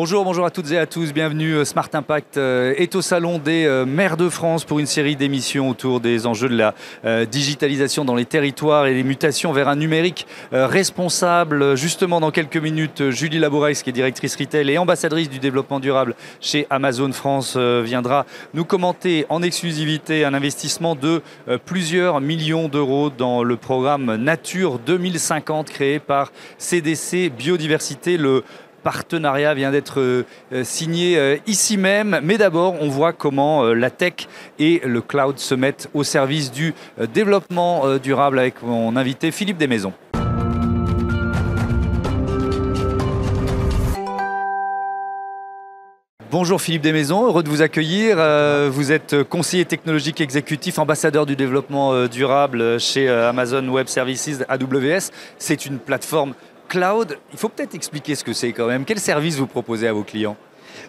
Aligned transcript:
Bonjour, 0.00 0.22
bonjour 0.22 0.46
à 0.46 0.50
toutes 0.50 0.70
et 0.70 0.78
à 0.78 0.86
tous, 0.86 1.12
bienvenue. 1.12 1.54
Euh, 1.54 1.64
Smart 1.64 1.88
Impact 1.92 2.36
euh, 2.36 2.72
est 2.76 2.94
au 2.94 3.02
Salon 3.02 3.40
des 3.40 3.64
euh, 3.66 3.84
maires 3.84 4.16
de 4.16 4.28
France 4.28 4.64
pour 4.64 4.78
une 4.78 4.86
série 4.86 5.16
d'émissions 5.16 5.68
autour 5.68 5.98
des 5.98 6.24
enjeux 6.24 6.48
de 6.48 6.56
la 6.56 7.24
digitalisation 7.26 8.04
dans 8.04 8.14
les 8.14 8.24
territoires 8.24 8.86
et 8.86 8.94
les 8.94 9.02
mutations 9.02 9.50
vers 9.52 9.66
un 9.66 9.74
numérique 9.74 10.28
responsable. 10.52 11.76
Justement, 11.76 12.20
dans 12.20 12.30
quelques 12.30 12.56
minutes, 12.56 13.10
Julie 13.10 13.40
Labourex, 13.40 13.82
qui 13.82 13.90
est 13.90 13.92
directrice 13.92 14.36
retail 14.36 14.70
et 14.70 14.78
ambassadrice 14.78 15.28
du 15.28 15.40
développement 15.40 15.80
durable 15.80 16.14
chez 16.40 16.66
Amazon 16.70 17.10
France, 17.12 17.56
viendra 17.56 18.26
nous 18.54 18.64
commenter 18.64 19.26
en 19.30 19.42
exclusivité 19.42 20.24
un 20.24 20.34
investissement 20.34 20.94
de 20.94 21.22
plusieurs 21.64 22.20
millions 22.20 22.68
d'euros 22.68 23.10
dans 23.10 23.42
le 23.42 23.56
programme 23.56 24.16
Nature 24.16 24.78
2050 24.78 25.70
créé 25.70 25.98
par 25.98 26.30
CDC 26.58 27.30
Biodiversité, 27.30 28.16
le 28.16 28.44
partenariat 28.88 29.52
vient 29.52 29.70
d'être 29.70 30.00
euh, 30.00 30.24
signé 30.64 31.18
euh, 31.18 31.36
ici 31.46 31.76
même. 31.76 32.20
Mais 32.22 32.38
d'abord, 32.38 32.80
on 32.80 32.88
voit 32.88 33.12
comment 33.12 33.62
euh, 33.62 33.74
la 33.74 33.90
tech 33.90 34.14
et 34.58 34.80
le 34.82 35.02
cloud 35.02 35.38
se 35.38 35.54
mettent 35.54 35.90
au 35.92 36.04
service 36.04 36.50
du 36.50 36.72
développement 37.12 37.98
durable 37.98 38.38
avec 38.38 38.62
mon 38.62 38.96
invité 38.96 39.30
Philippe 39.30 39.58
Desmaisons. 39.58 39.92
Bonjour 46.30 46.60
Philippe 46.60 46.82
Desmaisons, 46.82 47.26
heureux 47.26 47.42
de 47.42 47.48
vous 47.50 47.60
accueillir. 47.60 48.16
vous 48.70 48.92
êtes 48.92 49.22
conseiller 49.24 49.66
technologique 49.66 50.22
exécutif, 50.22 50.78
ambassadeur 50.78 51.26
du 51.26 51.36
développement 51.36 52.06
durable 52.06 52.80
chez 52.80 53.08
Amazon 53.08 53.66
Web 53.68 53.88
Services 53.88 54.44
AWS. 54.48 55.10
C'est 55.38 55.66
une 55.66 55.78
plateforme 55.78 56.34
cloud, 56.68 57.18
il 57.32 57.38
faut 57.38 57.48
peut-être 57.48 57.74
expliquer 57.74 58.14
ce 58.14 58.22
que 58.22 58.32
c'est 58.32 58.52
quand 58.52 58.66
même. 58.66 58.84
Quel 58.84 59.00
service 59.00 59.36
vous 59.36 59.46
proposez 59.46 59.88
à 59.88 59.92
vos 59.92 60.04
clients? 60.04 60.36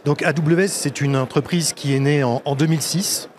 Donc 0.06 0.24
AWS, 0.24 0.68
c'est 0.68 1.02
une 1.02 1.18
entreprise 1.18 1.74
qui 1.74 1.96
est 1.96 2.00
née 2.00 2.24
en, 2.24 2.56
2006. 2.56 3.30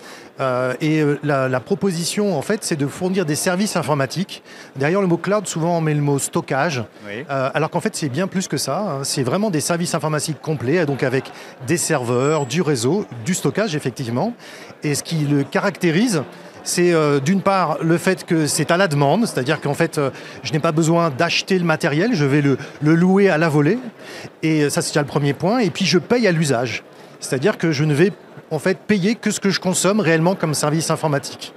Euh, 0.40 0.72
et 0.80 1.02
euh, 1.02 1.18
la, 1.22 1.60
proposition, 1.60 2.36
en 2.36 2.42
fait, 2.42 2.64
c'est 2.64 2.76
de 2.76 2.86
fournir 2.86 3.26
des 3.26 3.34
services 3.34 3.76
informatiques. 3.76 4.42
Derrière 4.76 5.02
le 5.02 5.06
mot 5.06 5.18
cloud, 5.18 5.46
souvent 5.46 5.76
on 5.76 5.80
met 5.82 5.92
le 5.92 6.00
mot 6.00 6.18
stockage, 6.18 6.82
euh, 7.06 7.24
alors 7.28 7.68
qu'en 7.68 7.80
fait 7.80 7.94
c'est 7.94 8.08
bien 8.08 8.26
plus 8.26 8.48
que 8.48 8.56
ça. 8.56 8.78
Hein. 8.78 9.04
C'est 9.04 9.22
vraiment 9.22 9.50
des 9.50 9.60
services 9.60 9.94
informatiques 9.94 10.40
complets, 10.40 10.86
donc 10.86 11.02
avec 11.02 11.30
des 11.66 11.76
serveurs, 11.76 12.46
du 12.46 12.62
réseau, 12.62 13.04
du 13.26 13.34
stockage 13.34 13.76
effectivement. 13.76 14.32
Et 14.82 14.94
ce 14.94 15.02
qui 15.02 15.16
le 15.26 15.44
caractérise, 15.44 16.22
c'est 16.70 16.92
euh, 16.92 17.18
d'une 17.18 17.42
part 17.42 17.78
le 17.82 17.98
fait 17.98 18.24
que 18.24 18.46
c'est 18.46 18.70
à 18.70 18.76
la 18.76 18.86
demande, 18.86 19.26
c'est-à-dire 19.26 19.60
qu'en 19.60 19.74
fait, 19.74 19.98
euh, 19.98 20.10
je 20.44 20.52
n'ai 20.52 20.60
pas 20.60 20.70
besoin 20.70 21.10
d'acheter 21.10 21.58
le 21.58 21.64
matériel, 21.64 22.14
je 22.14 22.24
vais 22.24 22.40
le, 22.40 22.56
louer 22.80 23.28
à 23.28 23.38
la 23.38 23.48
volée. 23.48 23.78
Et 24.42 24.70
ça, 24.70 24.80
c'est 24.80 24.90
déjà 24.90 25.00
le 25.00 25.08
premier 25.08 25.32
point. 25.32 25.58
Et 25.58 25.70
puis, 25.70 25.84
je 25.84 25.98
paye 25.98 26.28
à 26.28 26.32
l'usage. 26.32 26.84
C'est-à-dire 27.18 27.58
que 27.58 27.72
je 27.72 27.84
ne 27.84 27.92
vais 27.92 28.12
en 28.50 28.58
fait 28.58 28.78
payer 28.78 29.16
que 29.16 29.30
ce 29.30 29.40
que 29.40 29.50
je 29.50 29.58
consomme 29.58 30.00
réellement 30.00 30.34
comme 30.34 30.54
service 30.54 30.90
informatique. 30.90 31.52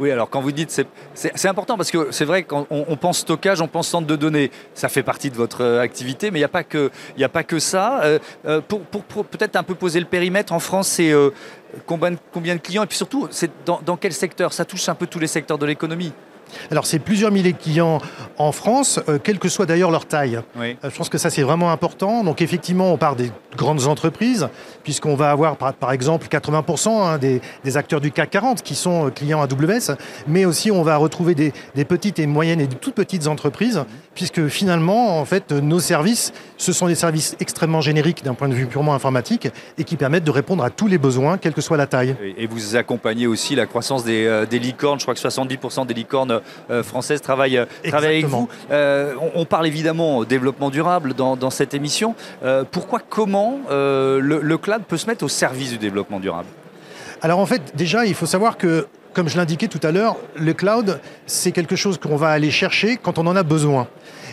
Oui, 0.00 0.10
alors 0.10 0.30
quand 0.30 0.40
vous 0.40 0.52
dites, 0.52 0.70
c'est 1.14 1.48
important 1.48 1.76
parce 1.76 1.90
que 1.90 2.12
c'est 2.12 2.24
vrai 2.24 2.44
quand 2.44 2.66
on, 2.70 2.96
pense 2.96 3.18
stockage, 3.18 3.60
on 3.60 3.68
pense 3.68 3.88
centre 3.88 4.06
de 4.06 4.16
données. 4.16 4.50
Ça 4.74 4.88
fait 4.88 5.02
partie 5.02 5.30
de 5.30 5.36
votre 5.36 5.62
euh, 5.62 5.80
activité, 5.80 6.30
mais 6.30 6.38
il 6.38 6.42
n'y 6.42 6.44
a, 6.44 6.48
pas 6.48 6.64
que, 6.64 6.90
a 7.20 7.28
pas 7.28 7.42
que 7.42 7.58
ça. 7.58 8.02
pour, 8.68 8.82
peut-être 9.24 9.56
un 9.56 9.62
peu 9.62 9.74
poser 9.74 10.00
le 10.00 10.06
périmètre, 10.06 10.52
en 10.52 10.60
France, 10.60 10.88
c'est 10.88 11.12
combien, 11.86 12.10
de 12.10 12.60
clients? 12.60 12.84
Et 12.84 12.86
puis 12.86 12.96
surtout, 12.96 13.28
c'est 13.30 13.50
dans 13.64 13.96
quel 13.96 14.12
secteur? 14.12 14.52
Ça 14.52 14.64
touche 14.64 14.88
un 14.88 14.94
peu 14.94 15.06
tous 15.06 15.18
les 15.18 15.26
secteurs 15.26 15.58
de 15.58 15.66
l'économie. 15.66 16.12
Alors 16.70 16.86
c'est 16.86 16.98
plusieurs 16.98 17.30
milliers 17.30 17.52
de 17.52 17.58
clients 17.58 18.00
en 18.38 18.52
France, 18.52 19.00
euh, 19.08 19.18
quelle 19.22 19.38
que 19.38 19.48
soit 19.48 19.66
d'ailleurs 19.66 19.90
leur 19.90 20.06
taille. 20.06 20.40
Euh, 20.56 20.74
je 20.82 20.96
pense 20.96 21.08
que 21.08 21.18
ça 21.18 21.30
c'est 21.30 21.42
vraiment 21.42 21.72
important. 21.72 22.22
Donc 22.24 22.40
effectivement, 22.40 22.92
on 22.92 22.96
part 22.96 23.16
des 23.16 23.30
grandes 23.56 23.86
entreprises, 23.86 24.48
puisqu'on 24.84 25.14
va 25.14 25.30
avoir 25.30 25.56
par, 25.56 25.92
exemple 25.92 26.28
80% 26.28 26.88
hein, 26.88 27.18
des, 27.18 27.40
acteurs 27.76 28.00
du 28.00 28.12
CAC 28.12 28.30
40 28.30 28.62
qui 28.62 28.74
sont 28.74 29.06
euh, 29.06 29.10
clients 29.10 29.42
AWS, 29.42 29.96
mais 30.26 30.44
aussi 30.44 30.70
on 30.70 30.82
va 30.82 30.96
retrouver 30.96 31.34
des, 31.34 31.52
petites 31.84 32.18
et 32.18 32.26
moyennes 32.26 32.60
et 32.60 32.68
toutes 32.68 32.94
petites 32.94 33.26
entreprises, 33.26 33.84
puisque 34.14 34.48
finalement, 34.48 35.18
en 35.20 35.24
fait, 35.24 35.52
nos 35.52 35.80
services, 35.80 36.32
ce 36.56 36.72
sont 36.72 36.86
des 36.86 36.94
services 36.94 37.36
extrêmement 37.40 37.80
génériques 37.80 38.24
d'un 38.24 38.34
point 38.34 38.48
de 38.48 38.54
vue 38.54 38.66
purement 38.66 38.94
informatique 38.94 39.48
et 39.78 39.84
qui 39.84 39.96
permettent 39.96 40.24
de 40.24 40.30
répondre 40.30 40.62
à 40.62 40.70
tous 40.70 40.86
les 40.86 40.98
besoins, 40.98 41.38
quelle 41.38 41.54
que 41.54 41.60
soit 41.60 41.76
la 41.76 41.86
taille. 41.86 42.14
Et 42.36 42.46
vous 42.46 42.76
accompagnez 42.76 43.26
aussi 43.26 43.54
la 43.54 43.66
croissance 43.66 44.04
des, 44.04 44.44
des 44.48 44.58
licornes. 44.58 44.98
Je 44.98 45.04
crois 45.04 45.14
que 45.14 45.20
70% 45.20 45.86
des 45.86 45.94
licornes 45.94 46.37
française 46.82 47.20
travaille, 47.20 47.56
euh, 47.56 47.66
avec 47.92 48.26
vous. 48.26 48.48
Euh, 48.70 49.14
on, 49.34 49.44
parle 49.44 49.66
évidemment 49.66 50.24
développement 50.24 50.70
durable 50.70 51.14
dans, 51.14 51.50
cette 51.50 51.74
émission. 51.74 52.14
pourquoi, 52.70 53.00
comment 53.08 53.60
le, 53.70 54.56
cloud 54.56 54.82
peut 54.86 54.96
se 54.96 55.06
mettre 55.06 55.24
au 55.24 55.28
service 55.28 55.70
du 55.70 55.78
développement 55.78 56.20
durable? 56.20 56.48
Alors 57.22 57.38
en 57.38 57.46
fait, 57.46 57.74
déjà, 57.74 58.04
il 58.04 58.14
faut 58.14 58.26
savoir 58.26 58.56
que 58.56 58.86
comme 59.12 59.28
je 59.28 59.36
l'indiquais 59.36 59.68
tout 59.68 59.80
à 59.82 59.90
l'heure, 59.90 60.16
le 60.36 60.52
cloud, 60.52 61.00
c'est 61.26 61.50
quelque 61.50 61.74
chose 61.74 61.98
qu'on 61.98 62.16
va 62.16 62.28
aller 62.28 62.50
chercher 62.50 62.96
quand 62.96 63.18
on 63.18 63.26
en 63.26 63.34
a 63.34 63.42
besoin. 63.42 63.88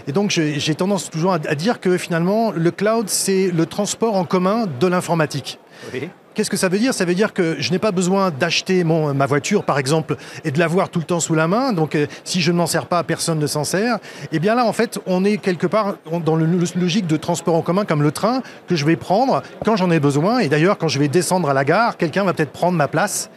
Et 0.08 0.12
donc, 0.12 0.30
j'ai 0.30 0.76
tendance 0.76 1.10
toujours 1.10 1.34
à 1.34 1.56
dire 1.56 1.80
que 1.80 1.98
finalement, 1.98 2.52
le 2.52 2.70
cloud, 2.72 3.10
c'est 3.10 3.50
le 3.52 3.66
transport 3.66 4.16
en 4.16 4.26
commun 4.26 4.68
de 4.80 4.88
l'informatique. 4.88 5.60
Oui. 5.94 6.10
Qu'est-ce 6.35 6.50
que 6.50 6.57
ça 6.57 6.68
veut 6.68 6.79
dire? 6.79 6.94
Ça 6.94 7.06
veut 7.06 7.16
dire 7.16 7.31
que 7.31 7.56
je 7.59 7.72
n'ai 7.72 7.79
pas 7.79 7.94
besoin 7.94 8.29
d'acheter 8.29 8.84
ma 8.84 9.25
voiture, 9.25 9.63
par 9.63 9.79
exemple, 9.79 10.18
et 10.44 10.51
de 10.51 10.59
l'avoir 10.59 10.90
tout 10.90 11.00
le 11.00 11.06
temps 11.06 11.22
sous 11.22 11.34
la 11.34 11.47
main. 11.47 11.72
Donc, 11.72 11.96
euh, 11.96 12.07
si 12.25 12.41
je 12.41 12.51
ne 12.51 12.57
m'en 12.57 12.68
sers 12.68 12.88
pas, 12.88 13.03
personne 13.03 13.40
ne 13.40 13.47
s'en 13.47 13.63
sert. 13.63 13.96
Et 14.23 14.28
eh 14.34 14.40
bien 14.40 14.53
là, 14.53 14.66
en 14.66 14.73
fait, 14.73 15.00
on 15.06 15.23
est 15.23 15.38
quelque 15.38 15.66
part 15.66 15.96
dans 16.25 16.35
le 16.35 16.46
logique 16.46 17.07
de 17.07 17.16
transport 17.16 17.56
en 17.56 17.62
commun, 17.62 17.85
comme 17.85 18.03
le 18.03 18.12
train, 18.12 18.41
que 18.68 18.75
je 18.75 18.84
vais 18.84 18.97
prendre 18.97 19.44
quand 19.63 19.78
j'en 19.78 19.90
ai 19.91 20.01
besoin. 20.01 20.40
Et 20.40 20.50
d'ailleurs, 20.50 20.78
quand 20.78 20.90
je 20.90 21.00
vais 21.00 21.07
descendre 21.07 21.50
à 21.50 21.53
la 21.53 21.63
gare, 21.63 21.96
quelqu'un 21.96 22.25
va 22.25 22.34
peut-être 22.34 22.52
prendre 22.52 22.78
ma 22.78 22.90
place. 22.90 23.29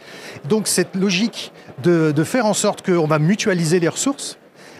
Donc, 0.49 0.67
cette 0.67 0.97
logique 0.97 1.53
de, 1.81 2.11
de 2.11 2.23
faire 2.25 2.45
en 2.45 2.53
sorte 2.53 2.85
qu'on 2.85 3.07
va 3.07 3.17
mutualiser 3.17 3.79
les 3.79 3.87
ressources, 3.87 4.38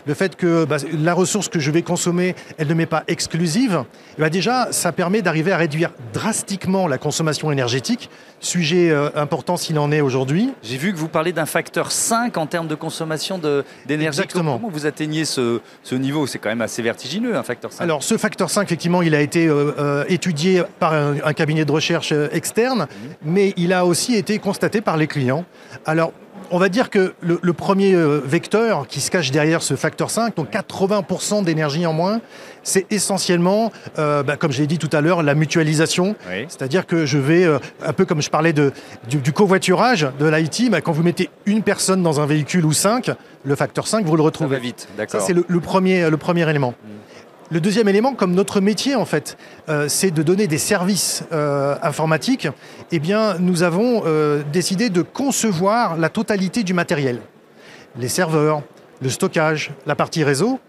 le 0.10 0.16
fait 0.16 0.36
que 0.36 0.66
bah, 0.66 0.78
la 1.00 1.14
ressource 1.14 1.50
que 1.50 1.60
je 1.60 1.70
vais 1.70 1.84
consommer, 1.84 2.34
elle 2.58 2.68
ne 2.68 2.74
m'est 2.74 2.88
pas 2.88 3.04
exclusive, 3.08 3.84
eh 4.18 4.22
ben 4.22 4.30
déjà, 4.30 4.70
ça 4.72 4.92
permet 4.92 5.22
d'arriver 5.22 5.52
à 5.52 5.58
réduire 5.58 5.92
drastiquement 6.14 6.88
la 6.88 6.98
consommation 6.98 7.52
énergétique, 7.52 8.10
sujet 8.40 8.90
euh, 8.90 9.12
important 9.14 9.56
s'il 9.56 9.78
en 9.78 9.92
est 9.92 10.02
aujourd'hui. 10.02 10.50
J'ai 10.64 10.78
vu 10.78 10.94
que 10.94 10.98
vous 10.98 11.10
parlez 11.10 11.32
d'un 11.32 11.46
facteur 11.46 11.92
5 11.92 12.38
en 12.38 12.48
termes 12.48 12.68
de 12.68 12.74
consommation 12.74 13.40
d'énergie. 13.86 14.22
Exactement. 14.22 14.58
Comment 14.58 14.72
vous 14.72 14.88
atteignez 14.88 15.26
ce, 15.26 15.62
niveau? 15.92 16.26
C'est 16.26 16.40
quand 16.40 16.50
même 16.50 16.62
assez 16.62 16.82
vertigineux, 16.82 17.36
un 17.36 17.44
facteur 17.44 17.72
5. 17.72 17.84
Alors, 17.84 18.02
ce 18.02 18.18
facteur 18.18 18.50
5, 18.50 18.64
effectivement, 18.64 19.04
il 19.04 19.14
a 19.14 19.22
été 19.22 19.46
euh, 19.46 19.74
euh, 19.78 20.06
étudié 20.10 20.64
par 20.80 20.94
un, 20.94 21.34
cabinet 21.34 21.66
de 21.66 21.72
recherche 21.72 22.16
externe, 22.32 22.88
mhm. 22.90 23.16
mais 23.26 23.54
il 23.58 23.74
a 23.74 23.86
aussi 23.86 24.16
été 24.16 24.40
constaté 24.40 24.82
par 24.82 24.98
les 24.98 25.06
clients. 25.06 25.46
Alors, 25.86 26.14
on 26.52 26.58
va 26.58 26.70
dire 26.70 26.90
que 26.90 27.14
le, 27.22 27.54
premier 27.54 27.94
euh, 27.94 28.22
vecteur 28.24 28.88
qui 28.88 29.02
se 29.02 29.12
cache 29.12 29.32
derrière 29.32 29.62
ce 29.62 29.76
facteur 29.76 30.10
5, 30.10 30.36
donc 30.36 30.52
80% 30.52 31.44
d'énergie 31.44 31.86
en 31.86 31.94
moins, 31.94 32.22
c'est 32.64 32.86
essentiellement, 32.92 33.72
euh, 33.98 34.24
bah, 34.24 34.36
comme 34.36 34.52
je 34.52 34.60
l'ai 34.60 34.68
dit 34.68 34.78
tout 34.78 34.90
à 34.92 35.02
l'heure, 35.02 35.24
la 35.24 35.36
mutualisation. 35.36 36.16
C'est-à-dire 36.48 36.86
que 36.86 37.06
je 37.06 37.18
vais, 37.18 37.44
euh, 37.44 37.60
un 37.84 37.94
peu 37.94 38.06
comme 38.06 38.22
je 38.22 38.30
parlais 38.30 38.54
de, 38.54 38.72
du, 39.10 39.32
covoiturage, 39.32 40.08
de 40.20 40.26
l'IT, 40.28 40.70
bah, 40.70 40.82
quand 40.82 40.92
vous 40.92 41.04
mettez 41.04 41.30
une 41.46 41.64
personne 41.64 42.04
dans 42.04 42.20
un 42.20 42.26
véhicule 42.26 42.66
ou 42.66 42.74
cinq, 42.74 43.12
le 43.44 43.56
facteur 43.56 43.88
5, 43.88 44.06
vous 44.06 44.16
le 44.16 44.24
retrouvez. 44.24 44.58
Ça 44.58 44.62
va 44.62 44.66
vite, 44.66 44.88
d'accord. 44.98 45.22
Ça, 45.22 45.28
c'est 45.28 45.34
le, 45.34 45.60
premier, 45.60 46.10
le 46.10 46.18
premier 46.18 46.50
élément. 46.50 46.72
Mm. 46.72 47.00
Le 47.52 47.60
deuxième 47.60 47.88
élément, 47.88 48.14
comme 48.14 48.36
notre 48.36 48.62
métier 48.62 48.94
en 48.94 49.06
fait, 49.06 49.36
euh, 49.70 49.88
c'est 49.88 50.12
de 50.12 50.22
donner 50.22 50.46
des 50.46 50.60
services 50.60 51.24
euh, 51.32 51.76
informatiques, 51.82 52.48
eh 52.92 53.00
bien, 53.00 53.40
nous 53.40 53.64
avons 53.64 54.04
euh, 54.06 54.44
décidé 54.54 54.92
de 54.92 55.02
concevoir 55.02 55.98
la 55.98 56.10
totalité 56.10 56.62
du 56.62 56.76
matériel. 56.76 57.22
Les 57.98 58.08
serveurs, 58.08 58.62
le 59.02 59.10
stockage, 59.10 59.72
la 59.88 59.96
partie 59.96 60.24
réseau. 60.24 60.60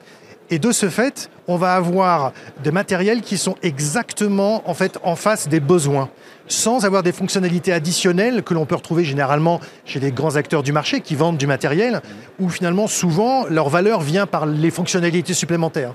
Et 0.49 0.59
de 0.59 0.73
ce 0.73 0.89
fait, 0.89 1.29
on 1.49 1.57
va 1.57 1.75
avoir 1.75 2.33
des 2.65 2.71
matériels 2.73 3.21
qui 3.21 3.37
sont 3.37 3.57
exactement 3.63 4.69
en 4.69 4.73
fait 4.73 4.99
en 5.03 5.17
face 5.17 5.49
des 5.49 5.61
besoins, 5.61 6.09
sans 6.49 6.87
avoir 6.87 7.03
des 7.03 7.13
fonctionnalités 7.13 7.75
additionnelles 7.75 8.43
que 8.43 8.55
l'on 8.55 8.65
peut 8.65 8.75
retrouver 8.75 9.05
généralement 9.05 9.61
chez 9.85 10.01
les 10.01 10.13
grands 10.13 10.37
acteurs 10.37 10.63
du 10.63 10.73
marché 10.73 11.03
qui 11.03 11.15
vendent 11.15 11.37
du 11.37 11.47
matériel, 11.47 12.01
où 12.41 12.49
finalement 12.49 12.87
souvent 12.87 13.45
leur 13.49 13.69
valeur 13.69 14.01
vient 14.01 14.27
par 14.27 14.47
les 14.47 14.71
fonctionnalités 14.71 15.35
supplémentaires. 15.35 15.95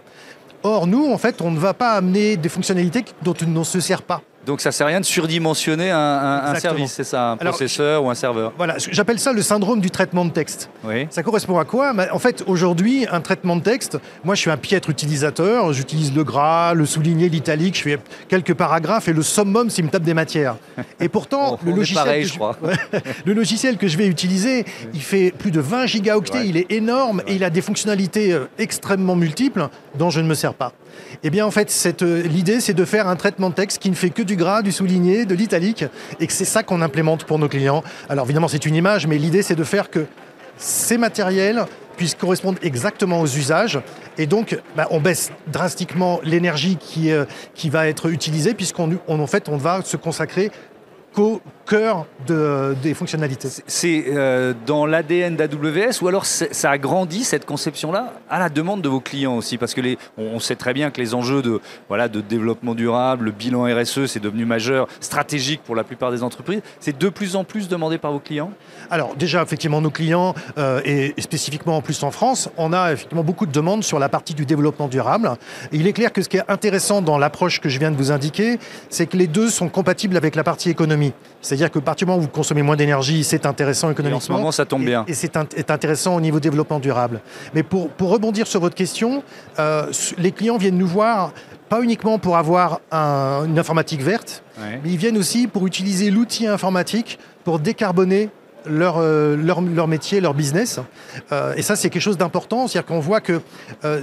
Or, 0.65 0.87
nous, 0.87 1.11
en 1.11 1.19
fait, 1.19 1.43
on 1.43 1.51
ne 1.51 1.59
va 1.59 1.75
pas 1.75 1.91
amener 1.91 2.37
des 2.37 2.49
fonctionnalités 2.49 3.05
dont 3.21 3.35
on 3.39 3.47
ne 3.47 3.63
se 3.63 3.79
sert 3.79 4.01
pas. 4.01 4.23
Donc 4.45 4.61
ça 4.61 4.69
ne 4.69 4.73
sert 4.73 4.87
à 4.87 4.89
rien 4.89 4.99
de 4.99 5.05
surdimensionner 5.05 5.91
un, 5.91 6.55
service, 6.55 6.93
c'est 6.93 7.03
ça, 7.03 7.31
un 7.31 7.37
processeur 7.37 8.03
ou 8.03 8.09
un 8.09 8.15
serveur 8.15 8.53
Voilà, 8.57 8.75
j'appelle 8.77 9.19
ça 9.19 9.33
le 9.33 9.41
syndrome 9.41 9.81
du 9.81 9.89
traitement 9.89 10.25
de 10.25 10.31
texte. 10.31 10.69
Oui. 10.83 11.07
Ça 11.09 11.23
correspond 11.23 11.57
à 11.57 11.65
quoi? 11.65 11.93
En 12.11 12.19
fait, 12.19 12.43
aujourd'hui, 12.47 13.07
un 13.11 13.21
traitement 13.21 13.55
de 13.55 13.61
texte, 13.61 13.97
moi 14.23 14.35
je 14.35 14.41
suis 14.41 14.51
un 14.51 14.57
piètre 14.57 14.89
utilisateur, 14.89 15.73
j'utilise 15.73 16.13
le 16.13 16.23
gras, 16.23 16.73
le 16.73 16.85
souligné, 16.85 17.29
l'italique, 17.29 17.75
je 17.77 17.81
fais 17.81 17.99
quelques 18.27 18.53
paragraphes 18.53 19.07
et 19.07 19.13
le 19.13 19.23
summum 19.23 19.69
s'il 19.69 19.85
me 19.85 19.89
tape 19.89 20.03
des 20.03 20.13
matières. 20.13 20.57
Et 20.99 21.09
pourtant, 21.09 21.59
le, 21.65 21.71
logiciel 21.71 22.21
que 22.23 22.27
je, 22.27 22.39
le 23.25 23.33
logiciel 23.33 23.77
que 23.77 23.87
je 23.87 23.97
vais 23.97 24.07
utiliser, 24.07 24.65
il 24.93 25.01
fait 25.01 25.31
plus 25.31 25.51
de 25.51 25.59
20 25.59 25.87
gigaoctets, 25.87 26.47
il 26.47 26.57
est 26.57 26.71
énorme 26.71 27.21
et 27.27 27.35
il 27.35 27.43
a 27.43 27.49
des 27.49 27.61
fonctionnalités 27.61 28.33
euh, 28.33 28.47
extrêmement 28.59 29.15
multiples 29.15 29.69
dont 29.97 30.09
je 30.09 30.19
ne 30.19 30.27
me 30.27 30.35
sers 30.35 30.53
pas. 30.53 30.73
Eh 31.23 31.29
bien, 31.29 31.45
en 31.45 31.51
fait, 31.51 31.71
euh, 32.01 32.23
l'idée, 32.23 32.59
c'est 32.59 32.73
de 32.73 32.85
faire 32.85 33.07
un 33.07 33.15
traitement 33.15 33.49
de 33.49 33.55
texte 33.55 33.79
qui 33.79 33.89
ne 33.89 33.95
fait 33.95 34.09
que 34.09 34.21
du 34.21 34.35
gras, 34.35 34.61
du 34.61 34.71
souligné, 34.71 35.25
de 35.25 35.35
l'italique, 35.35 35.85
et 36.19 36.27
que 36.27 36.33
c'est 36.33 36.45
ça 36.45 36.63
qu'on 36.63 36.81
implémente 36.81 37.25
pour 37.25 37.39
nos 37.39 37.47
clients. 37.47 37.83
Alors 38.09 38.25
évidemment, 38.25 38.47
c'est 38.47 38.65
une 38.65 38.75
image, 38.75 39.07
mais 39.07 39.17
l'idée, 39.17 39.41
c'est 39.41 39.55
de 39.55 39.63
faire 39.63 39.89
que 39.89 40.05
ces 40.57 40.97
matériels 40.97 41.65
puissent 41.97 42.15
correspondre 42.15 42.59
exactement 42.61 43.21
aux 43.21 43.27
usages. 43.27 43.79
Et 44.17 44.27
donc, 44.27 44.57
bah, 44.75 44.87
on 44.91 44.99
baisse 44.99 45.31
drastiquement 45.47 46.19
l'énergie 46.23 46.77
qui, 46.77 47.11
euh, 47.11 47.25
qui 47.53 47.69
va 47.69 47.87
être 47.87 48.09
utilisée, 48.09 48.53
puisqu'en 48.53 48.89
en 49.07 49.27
fait, 49.27 49.49
on 49.49 49.57
va 49.57 49.81
se 49.83 49.97
consacrer 49.97 50.51
qu'au 51.13 51.41
cœur 51.65 52.05
de, 52.27 52.75
des 52.81 52.93
fonctionnalités. 52.93 53.49
C'est 53.67 54.05
euh, 54.07 54.53
dans 54.65 54.85
l'ADN 54.85 55.35
d'AWS 55.35 56.01
ou 56.01 56.07
alors 56.07 56.25
ça 56.25 56.69
a 56.69 56.77
grandi 56.77 57.23
cette 57.23 57.45
conception-là 57.45 58.13
à 58.29 58.39
la 58.39 58.49
demande 58.49 58.81
de 58.81 58.89
vos 58.89 58.99
clients 58.99 59.35
aussi? 59.35 59.57
Parce 59.57 59.73
que 59.73 59.81
les, 59.81 59.97
on, 60.17 60.39
sait 60.39 60.55
très 60.55 60.73
bien 60.73 60.91
que 60.91 61.01
les 61.01 61.13
enjeux 61.13 61.41
de, 61.41 61.59
voilà, 61.87 62.07
de 62.07 62.21
développement 62.21 62.75
durable, 62.75 63.25
le 63.25 63.31
bilan 63.31 63.63
RSE, 63.63 64.05
c'est 64.05 64.19
devenu 64.19 64.45
majeur, 64.45 64.87
stratégique 64.99 65.61
pour 65.63 65.75
la 65.75 65.83
plupart 65.83 66.11
des 66.11 66.23
entreprises. 66.23 66.61
C'est 66.79 66.97
de 66.97 67.09
plus 67.09 67.35
en 67.35 67.43
plus 67.43 67.67
demandé 67.67 67.97
par 67.97 68.11
vos 68.11 68.19
clients? 68.19 68.51
Alors 68.89 69.15
déjà, 69.15 69.41
effectivement, 69.41 69.81
nos 69.81 69.89
clients, 69.89 70.35
euh, 70.57 70.81
et 70.85 71.13
spécifiquement 71.19 71.77
en 71.77 71.81
plus 71.81 72.03
en 72.03 72.11
France, 72.11 72.49
on 72.57 72.73
a 72.73 72.91
effectivement 72.91 73.23
beaucoup 73.23 73.45
de 73.45 73.51
demandes 73.51 73.83
sur 73.83 73.99
la 73.99 74.09
partie 74.09 74.33
du 74.33 74.45
développement 74.45 74.87
durable. 74.87 75.31
il 75.71 75.87
est 75.87 75.93
clair 75.93 76.13
que 76.13 76.21
ce 76.21 76.29
qui 76.29 76.37
est 76.37 76.43
intéressant 76.47 77.01
dans 77.01 77.17
l'approche 77.17 77.59
que 77.59 77.69
je 77.69 77.79
viens 77.79 77.91
de 77.91 77.97
vous 77.97 78.11
indiquer, 78.11 78.59
c'est 78.89 79.07
que 79.07 79.17
les 79.17 79.27
deux 79.27 79.49
sont 79.49 79.69
compatibles 79.69 80.17
avec 80.17 80.35
la 80.35 80.43
partie 80.43 80.69
économie. 80.69 81.13
C'est-à-dire 81.55 81.71
que 81.71 81.79
partir 81.79 82.05
du 82.05 82.09
moment 82.09 82.19
où 82.19 82.23
vous 82.23 82.29
consommez 82.31 82.63
moins 82.63 82.75
d'énergie, 82.75 83.23
c'est 83.23 83.45
intéressant 83.45 83.89
économiquement. 83.89 84.19
Et 84.19 84.23
en 84.23 84.25
ce 84.25 84.31
moment, 84.31 84.51
ça 84.51 84.65
tombe 84.65 84.83
bien. 84.83 85.05
Et, 85.07 85.13
c'est 85.13 85.37
intéressant 85.71 86.15
au 86.17 86.19
niveau 86.19 86.41
développement 86.41 86.79
durable. 86.79 87.21
Mais 87.53 87.63
pour, 87.63 87.89
pour 87.89 88.09
rebondir 88.09 88.45
sur 88.45 88.59
votre 88.59 88.75
question, 88.75 89.23
euh, 89.57 89.85
les 90.17 90.33
clients 90.33 90.57
viennent 90.57 90.77
nous 90.77 90.87
voir 90.87 91.31
pas 91.69 91.81
uniquement 91.81 92.19
pour 92.19 92.35
avoir 92.35 92.81
une 92.91 93.57
informatique 93.57 94.01
verte, 94.01 94.43
mais 94.59 94.81
ils 94.85 94.97
viennent 94.97 95.17
aussi 95.17 95.47
pour 95.47 95.65
utiliser 95.65 96.11
l'outil 96.11 96.45
informatique 96.45 97.17
pour 97.43 97.59
décarboner 97.59 98.29
leur, 98.67 98.97
euh, 98.97 99.35
leur, 99.35 99.61
leur, 99.61 99.87
métier, 99.87 100.19
leur 100.19 100.33
business. 100.33 100.79
Euh, 101.31 101.53
et 101.55 101.61
ça, 101.61 101.75
c'est 101.75 101.89
quelque 101.89 102.01
chose 102.01 102.17
d'important. 102.17 102.67
C'est-à-dire 102.67 102.85
qu'on 102.85 102.99
voit 102.99 103.21
que 103.21 103.41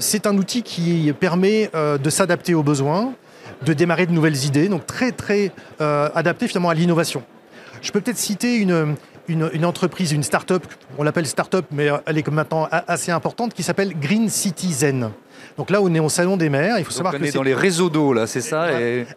c'est 0.00 0.26
un 0.26 0.36
outil 0.38 0.62
qui 0.62 1.12
permet 1.20 1.70
de 1.74 2.10
s'adapter 2.10 2.54
aux 2.54 2.62
besoins, 2.62 3.12
de 3.62 3.74
démarrer 3.74 4.06
de 4.06 4.12
nouvelles 4.12 4.44
idées, 4.44 4.68
donc 4.68 4.86
très 4.86 5.12
très 5.12 5.52
adapté 5.78 6.48
finalement 6.48 6.70
à 6.70 6.74
l'innovation. 6.74 7.22
Je 7.82 7.90
peux 7.90 8.00
peut-être 8.00 8.18
citer 8.18 8.56
une, 8.56 8.96
une, 9.28 9.64
entreprise, 9.64 10.12
une 10.12 10.22
start-up, 10.22 10.64
on 10.98 11.02
l'appelle 11.02 11.26
start-up, 11.26 11.66
mais 11.70 11.88
elle 12.06 12.18
est 12.18 12.28
maintenant 12.28 12.68
assez 12.70 13.10
importante, 13.10 13.54
qui 13.54 13.62
s'appelle 13.62 13.94
Green 13.98 14.28
Citizen. 14.28 15.10
Donc 15.56 15.70
là, 15.70 15.82
on 15.82 15.92
est 15.92 15.98
au 15.98 16.08
Salon 16.08 16.36
des 16.36 16.48
maires. 16.48 16.78
Il 16.78 16.84
faut 16.84 16.92
savoir 16.92 17.14
on 17.18 17.22
est 17.22 17.34
dans 17.34 17.42
les 17.42 17.54
réseaux 17.54 17.90
d'eau, 17.90 18.12
là, 18.12 18.26
c'est 18.26 18.40
ça 18.40 18.68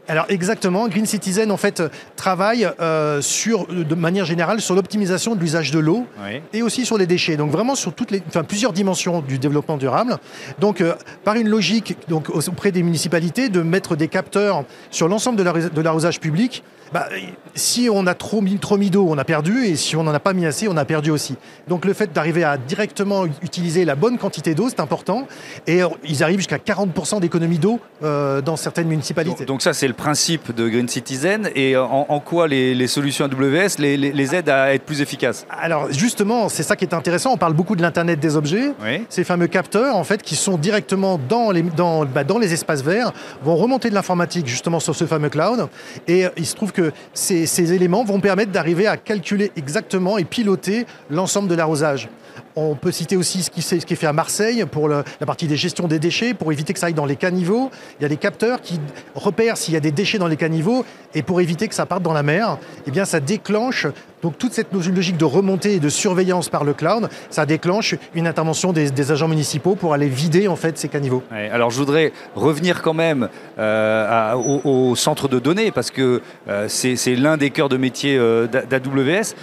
Alors 0.08 0.26
exactement, 0.30 0.88
Green 0.88 1.06
Citizen, 1.06 1.52
en 1.52 1.58
fait, 1.58 1.84
travaille 2.16 2.68
euh, 2.80 3.22
sur, 3.22 3.68
de 3.68 3.96
manière 3.96 4.26
générale 4.26 4.62
sur 4.62 4.76
l'optimisation 4.76 5.36
de 5.36 5.40
l'usage 5.40 5.72
de 5.72 5.80
l'eau 5.80 6.08
et 6.54 6.62
aussi 6.62 6.86
sur 6.86 6.98
les 6.98 7.08
déchets. 7.08 7.38
Donc 7.38 7.52
vraiment 7.52 7.76
sur 7.76 7.94
toutes 7.94 8.12
les, 8.12 8.22
enfin, 8.28 8.44
plusieurs 8.44 8.74
dimensions 8.74 9.22
du 9.22 9.38
développement 9.38 9.78
durable. 9.78 10.18
Donc 10.60 10.82
euh, 10.82 10.94
par 11.24 11.36
une 11.36 11.48
logique 11.48 11.98
donc, 12.08 12.30
auprès 12.30 12.72
des 12.72 12.84
municipalités 12.84 13.50
de 13.50 13.62
mettre 13.62 13.96
des 13.96 14.08
capteurs 14.08 14.64
sur 14.92 15.08
l'ensemble 15.08 15.38
de 15.38 15.82
l'arrosage 15.82 16.20
public 16.20 16.64
bah, 16.94 17.08
si 17.56 17.90
on 17.92 18.06
a 18.08 18.14
trop 18.14 18.42
mis, 18.42 18.58
trop 18.58 18.78
mis 18.78 18.90
d'eau, 18.90 19.08
on 19.10 19.18
a 19.18 19.24
perdu, 19.24 19.66
et 19.66 19.76
si 19.76 19.96
on 19.96 20.04
n'en 20.04 20.14
a 20.14 20.20
pas 20.20 20.34
mis 20.34 20.46
assez, 20.46 20.68
on 20.68 20.78
a 20.78 20.86
perdu 20.86 21.12
aussi. 21.12 21.36
Donc 21.68 21.86
le 21.86 21.94
fait 21.94 22.14
d'arriver 22.14 22.44
à 22.44 22.58
directement 22.58 23.26
utiliser 23.26 23.86
la 23.86 23.96
bonne 23.96 24.18
quantité 24.18 24.56
d'eau, 24.56 24.70
c'est 24.70 24.80
important, 24.80 25.28
et 25.68 25.82
ils 26.08 26.24
arrivent 26.24 26.40
jusqu'à 26.40 26.58
40% 26.58 27.20
d'économie 27.20 27.60
d'eau 27.60 27.80
euh, 28.04 28.42
dans 28.42 28.56
certaines 28.56 28.88
municipalités. 28.88 29.46
Donc, 29.46 29.62
ça, 29.62 29.74
c'est 29.74 29.88
le 29.88 29.94
principe 29.94 30.54
de 30.54 30.68
Green 30.68 30.88
Citizen, 30.88 31.50
et 31.56 31.76
en, 31.78 32.20
quoi 32.20 32.48
les, 32.48 32.88
solutions 32.88 33.26
AWS 33.26 33.80
les, 33.80 33.98
les, 33.98 34.36
aident 34.36 34.50
à 34.50 34.74
être 34.74 34.84
plus 34.84 35.02
efficaces? 35.02 35.46
Alors 35.50 35.92
justement, 35.92 36.50
c'est 36.50 36.64
ça 36.64 36.76
qui 36.76 36.86
est 36.86 36.94
intéressant, 36.94 37.32
on 37.34 37.38
parle 37.38 37.54
beaucoup 37.54 37.76
de 37.76 37.82
l'Internet 37.82 38.20
des 38.20 38.36
objets, 38.36 38.74
ces 39.10 39.24
fameux 39.24 39.48
capteurs, 39.48 39.96
en 39.96 40.04
fait, 40.04 40.22
qui 40.22 40.36
sont 40.36 40.58
directement 40.58 41.20
dans 41.30 41.52
les, 41.52 41.62
dans, 41.62 42.06
bah, 42.06 42.24
dans 42.24 42.38
les 42.38 42.54
espaces 42.54 42.84
verts, 42.84 43.12
vont 43.44 43.56
remonter 43.56 43.90
de 43.90 43.96
l'informatique 43.96 44.48
justement 44.48 44.80
sur 44.80 44.96
ce 44.96 45.06
fameux 45.06 45.30
cloud, 45.30 45.68
et 46.08 46.26
il 46.38 46.46
se 46.46 46.56
trouve 46.56 46.72
que 46.76 46.92
ces, 47.14 47.74
éléments 47.74 48.04
vont 48.04 48.20
permettre 48.20 48.52
d'arriver 48.52 48.86
à 48.86 48.98
calculer 48.98 49.52
exactement 49.56 50.18
et 50.18 50.26
piloter 50.26 50.86
l'ensemble 51.10 51.48
de 51.48 51.56
l'arrosage. 51.56 52.10
On 52.56 52.76
peut 52.76 52.92
citer 52.92 53.18
aussi 53.18 53.44
ce 53.44 53.50
qui, 53.50 53.60
est 53.60 53.96
fait 53.96 54.08
à 54.08 54.14
Marseille 54.14 54.66
pour 54.72 54.88
la 54.88 55.04
partie 55.26 55.48
des 55.48 55.58
gestions 55.58 55.88
des 55.88 56.00
déchets, 56.00 56.34
pour 56.34 56.54
éviter 56.54 56.74
que 56.74 56.80
ça 56.80 56.88
aille 56.88 56.94
dans 56.94 57.06
les 57.06 57.18
caniveaux. 57.18 57.70
Il 58.00 58.04
y 58.04 58.06
a 58.06 58.10
des 58.10 58.18
capteurs 58.18 58.62
qui 58.62 58.80
repèrent 59.14 59.58
s'il 59.58 59.74
y 59.74 59.78
a 59.78 59.82
des 59.82 59.92
déchets 59.92 60.18
dans 60.18 60.28
les 60.28 60.38
caniveaux 60.38 60.86
et 61.14 61.22
pour 61.22 61.42
éviter 61.42 61.68
que 61.68 61.76
ça 61.76 61.86
parte 61.86 62.04
dans 62.04 62.14
la 62.14 62.24
mer, 62.24 62.58
eh 62.88 62.92
bien 62.92 63.06
ça 63.06 63.20
déclenche 63.20 63.88
donc 64.26 64.40
toute 64.40 64.54
cette 64.54 64.74
logique 64.74 65.18
de 65.18 65.26
remontée 65.26 65.76
et 65.76 65.80
de 65.80 65.88
surveillance 65.88 66.50
par 66.50 66.64
le 66.64 66.74
cloud, 66.74 67.10
ça 67.30 67.46
déclenche 67.46 67.94
une 68.16 68.26
intervention 68.26 68.74
des, 68.74 69.12
agents 69.12 69.28
municipaux 69.28 69.76
pour 69.76 69.94
aller 69.94 70.08
vider 70.08 70.48
en 70.48 70.56
fait 70.56 70.80
ces 70.80 70.88
caniveaux. 70.88 71.22
alors 71.52 71.70
je 71.70 71.78
voudrais 71.78 72.12
revenir 72.36 72.82
quand 72.82 72.96
même 72.96 73.30
euh, 73.60 74.34
au, 74.34 74.96
centre 74.96 75.28
de 75.28 75.38
données 75.38 75.70
parce 75.70 75.92
que 75.92 76.24
euh, 76.48 76.66
c'est 76.68 77.16
l'un 77.16 77.38
des 77.38 77.52
cœurs 77.52 77.70
de 77.70 77.78
métier 77.78 78.18
euh, 78.18 78.48
d'AWS. 78.48 79.36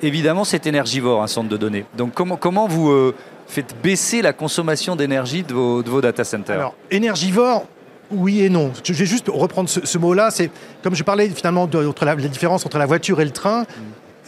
évidemment, 0.00 0.44
c'est 0.44 0.66
énergivore 0.68 1.24
un 1.24 1.26
centre 1.26 1.48
de 1.48 1.56
données. 1.56 1.84
Donc 1.96 2.12
comment 2.14 2.36
vous 2.66 3.12
faites 3.46 3.74
baisser 3.82 4.22
la 4.22 4.32
consommation 4.32 4.96
d'énergie 4.96 5.42
de 5.42 5.52
vos, 5.52 5.82
de 5.82 5.90
vos 5.90 6.00
data 6.00 6.24
centers 6.24 6.56
Alors 6.56 6.74
énergivore, 6.90 7.66
oui 8.10 8.42
et 8.42 8.48
non. 8.48 8.72
Je 8.84 8.92
vais 8.92 9.06
juste 9.06 9.28
reprendre 9.28 9.68
ce, 9.68 9.98
mot-là. 9.98 10.30
C'est 10.30 10.50
comme 10.82 10.94
je 10.94 11.02
parlais 11.02 11.28
finalement 11.28 11.66
de, 11.66 11.92
la, 12.02 12.16
différence 12.16 12.64
entre 12.66 12.78
la 12.78 12.86
voiture 12.86 13.20
et 13.20 13.24
le 13.24 13.30
train. 13.30 13.62
Mm 13.62 13.66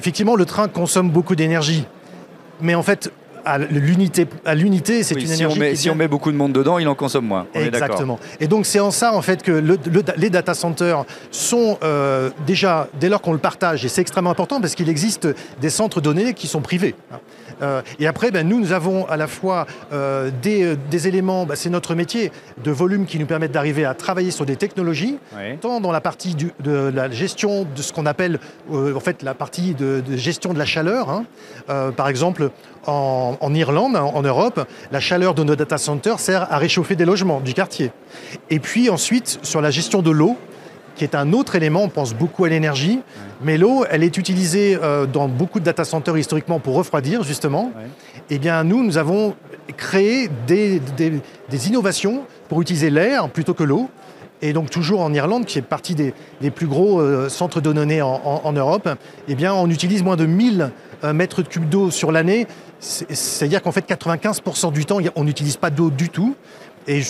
effectivement, 0.02 0.34
le 0.34 0.44
train 0.44 0.66
consomme 0.66 1.10
beaucoup 1.10 1.36
d'énergie. 1.36 1.84
Mais 2.60 2.74
en 2.74 2.82
fait, 2.82 3.12
à 3.44 3.58
l'unité, 3.58 4.26
à 4.44 4.54
l'unité, 4.54 5.02
c'est 5.02 5.14
une 5.14 5.26
si 5.26 5.34
énergie. 5.34 5.56
On 5.56 5.60
met, 5.60 5.76
si 5.76 5.90
on 5.90 5.94
met 5.94 6.08
beaucoup 6.08 6.32
de 6.32 6.36
monde 6.36 6.52
dedans, 6.52 6.78
il 6.78 6.88
en 6.88 6.94
consomme 6.94 7.26
moins. 7.26 7.46
Exactement. 7.54 8.18
Et 8.40 8.46
donc 8.46 8.66
c'est 8.66 8.80
en 8.80 8.90
ça 8.90 9.14
en 9.14 9.22
fait 9.22 9.42
que 9.42 9.62
les 10.16 10.30
data 10.30 10.54
centers 10.54 11.04
sont 11.30 11.78
euh, 11.82 12.30
déjà 12.46 12.88
dès 13.00 13.08
lors 13.08 13.20
qu'on 13.20 13.32
le 13.32 13.38
partage 13.38 13.84
et 13.84 13.88
c'est 13.88 14.00
extrêmement 14.00 14.30
important 14.30 14.60
parce 14.60 14.74
qu'il 14.74 14.88
existe 14.88 15.28
des 15.60 15.70
centres 15.70 16.00
données 16.00 16.34
qui 16.34 16.46
sont 16.46 16.60
privés. 16.60 16.94
Euh, 17.60 17.82
et 18.00 18.06
après, 18.06 18.30
ben, 18.30 18.48
nous, 18.48 18.58
nous 18.58 18.72
avons 18.72 19.06
à 19.06 19.16
la 19.16 19.26
fois 19.26 19.66
euh, 19.92 20.30
des, 20.42 20.74
des, 20.90 21.06
éléments, 21.06 21.46
ben, 21.46 21.54
c'est 21.54 21.70
notre 21.70 21.94
métier, 21.94 22.32
de 22.64 22.70
volume 22.70 23.06
qui 23.06 23.18
nous 23.18 23.26
permettent 23.26 23.52
d'arriver 23.52 23.84
à 23.84 23.94
travailler 23.94 24.30
sur 24.30 24.46
des 24.46 24.56
technologies, 24.56 25.18
tant 25.60 25.80
dans 25.80 25.92
la 25.92 26.00
partie 26.00 26.34
du, 26.34 26.50
de 26.60 26.90
la 26.92 27.10
gestion 27.10 27.64
de 27.64 27.82
ce 27.82 27.92
qu'on 27.92 28.06
appelle 28.06 28.40
en 28.72 29.00
fait 29.00 29.22
la 29.22 29.34
partie 29.34 29.74
de, 29.74 30.02
gestion 30.16 30.52
de 30.52 30.58
la 30.58 30.64
chaleur. 30.64 31.10
Hein. 31.10 31.24
par 31.96 32.08
exemple, 32.08 32.50
en, 32.86 33.36
en, 33.40 33.54
Irlande, 33.54 33.96
en 33.96 34.22
Europe, 34.22 34.66
la 34.90 35.00
chaleur 35.00 35.34
de 35.34 35.44
nos 35.44 35.56
data 35.56 35.78
centers 35.78 36.18
sert 36.18 36.52
à 36.52 36.58
réchauffer 36.58 36.96
des 36.96 37.04
logements 37.04 37.40
du 37.40 37.54
quartier. 37.54 37.92
Et 38.50 38.58
puis 38.58 38.90
ensuite, 38.90 39.38
sur 39.42 39.60
la 39.60 39.70
gestion 39.70 40.02
de 40.02 40.10
l'eau, 40.10 40.36
qui 40.94 41.04
est 41.04 41.14
un 41.14 41.32
autre 41.32 41.56
élément, 41.56 41.82
on 41.82 41.88
pense 41.88 42.14
beaucoup 42.14 42.44
à 42.44 42.48
l'énergie, 42.48 43.00
mais 43.42 43.56
l'eau, 43.58 43.84
elle 43.90 44.02
est 44.02 44.16
utilisée 44.18 44.78
euh, 44.80 45.06
dans 45.06 45.28
beaucoup 45.28 45.58
de 45.58 45.64
data 45.64 45.84
centers 45.84 46.16
historiquement 46.18 46.60
pour 46.60 46.74
refroidir, 46.74 47.22
justement. 47.22 47.72
Eh 48.30 48.38
bien, 48.38 48.62
nous, 48.64 48.84
nous 48.84 48.98
avons 48.98 49.34
créé 49.76 50.28
des, 50.46 50.80
des, 50.96 51.68
innovations 51.68 52.24
pour 52.48 52.60
utiliser 52.60 52.90
l'air 52.90 53.28
plutôt 53.28 53.54
que 53.54 53.64
l'eau. 53.64 53.88
Et 54.42 54.52
donc 54.52 54.70
toujours 54.70 55.00
en 55.00 55.14
Irlande, 55.14 55.46
qui 55.46 55.58
est 55.58 55.62
partie 55.62 55.94
des, 55.94 56.12
plus 56.50 56.66
gros 56.66 57.00
euh, 57.00 57.28
centres 57.28 57.60
de 57.60 57.72
en, 58.02 58.40
en, 58.44 58.52
Europe, 58.52 58.88
eh 59.28 59.34
bien, 59.34 59.54
on 59.54 59.70
utilise 59.70 60.02
moins 60.02 60.16
de 60.16 60.26
1000 60.26 60.70
euh, 61.04 61.12
mètres 61.12 61.42
cubes 61.42 61.68
d'eau 61.68 61.90
sur 61.90 62.12
l'année 62.12 62.46
c'est-à-dire 62.82 63.62
qu'en 63.62 63.72
fait, 63.72 63.88
95% 63.88 64.72
du 64.72 64.84
temps, 64.84 64.98
on 65.14 65.24
n'utilise 65.24 65.56
pas 65.56 65.70
d'eau 65.70 65.90
du 65.90 66.08
tout. 66.08 66.34
Et 66.88 67.02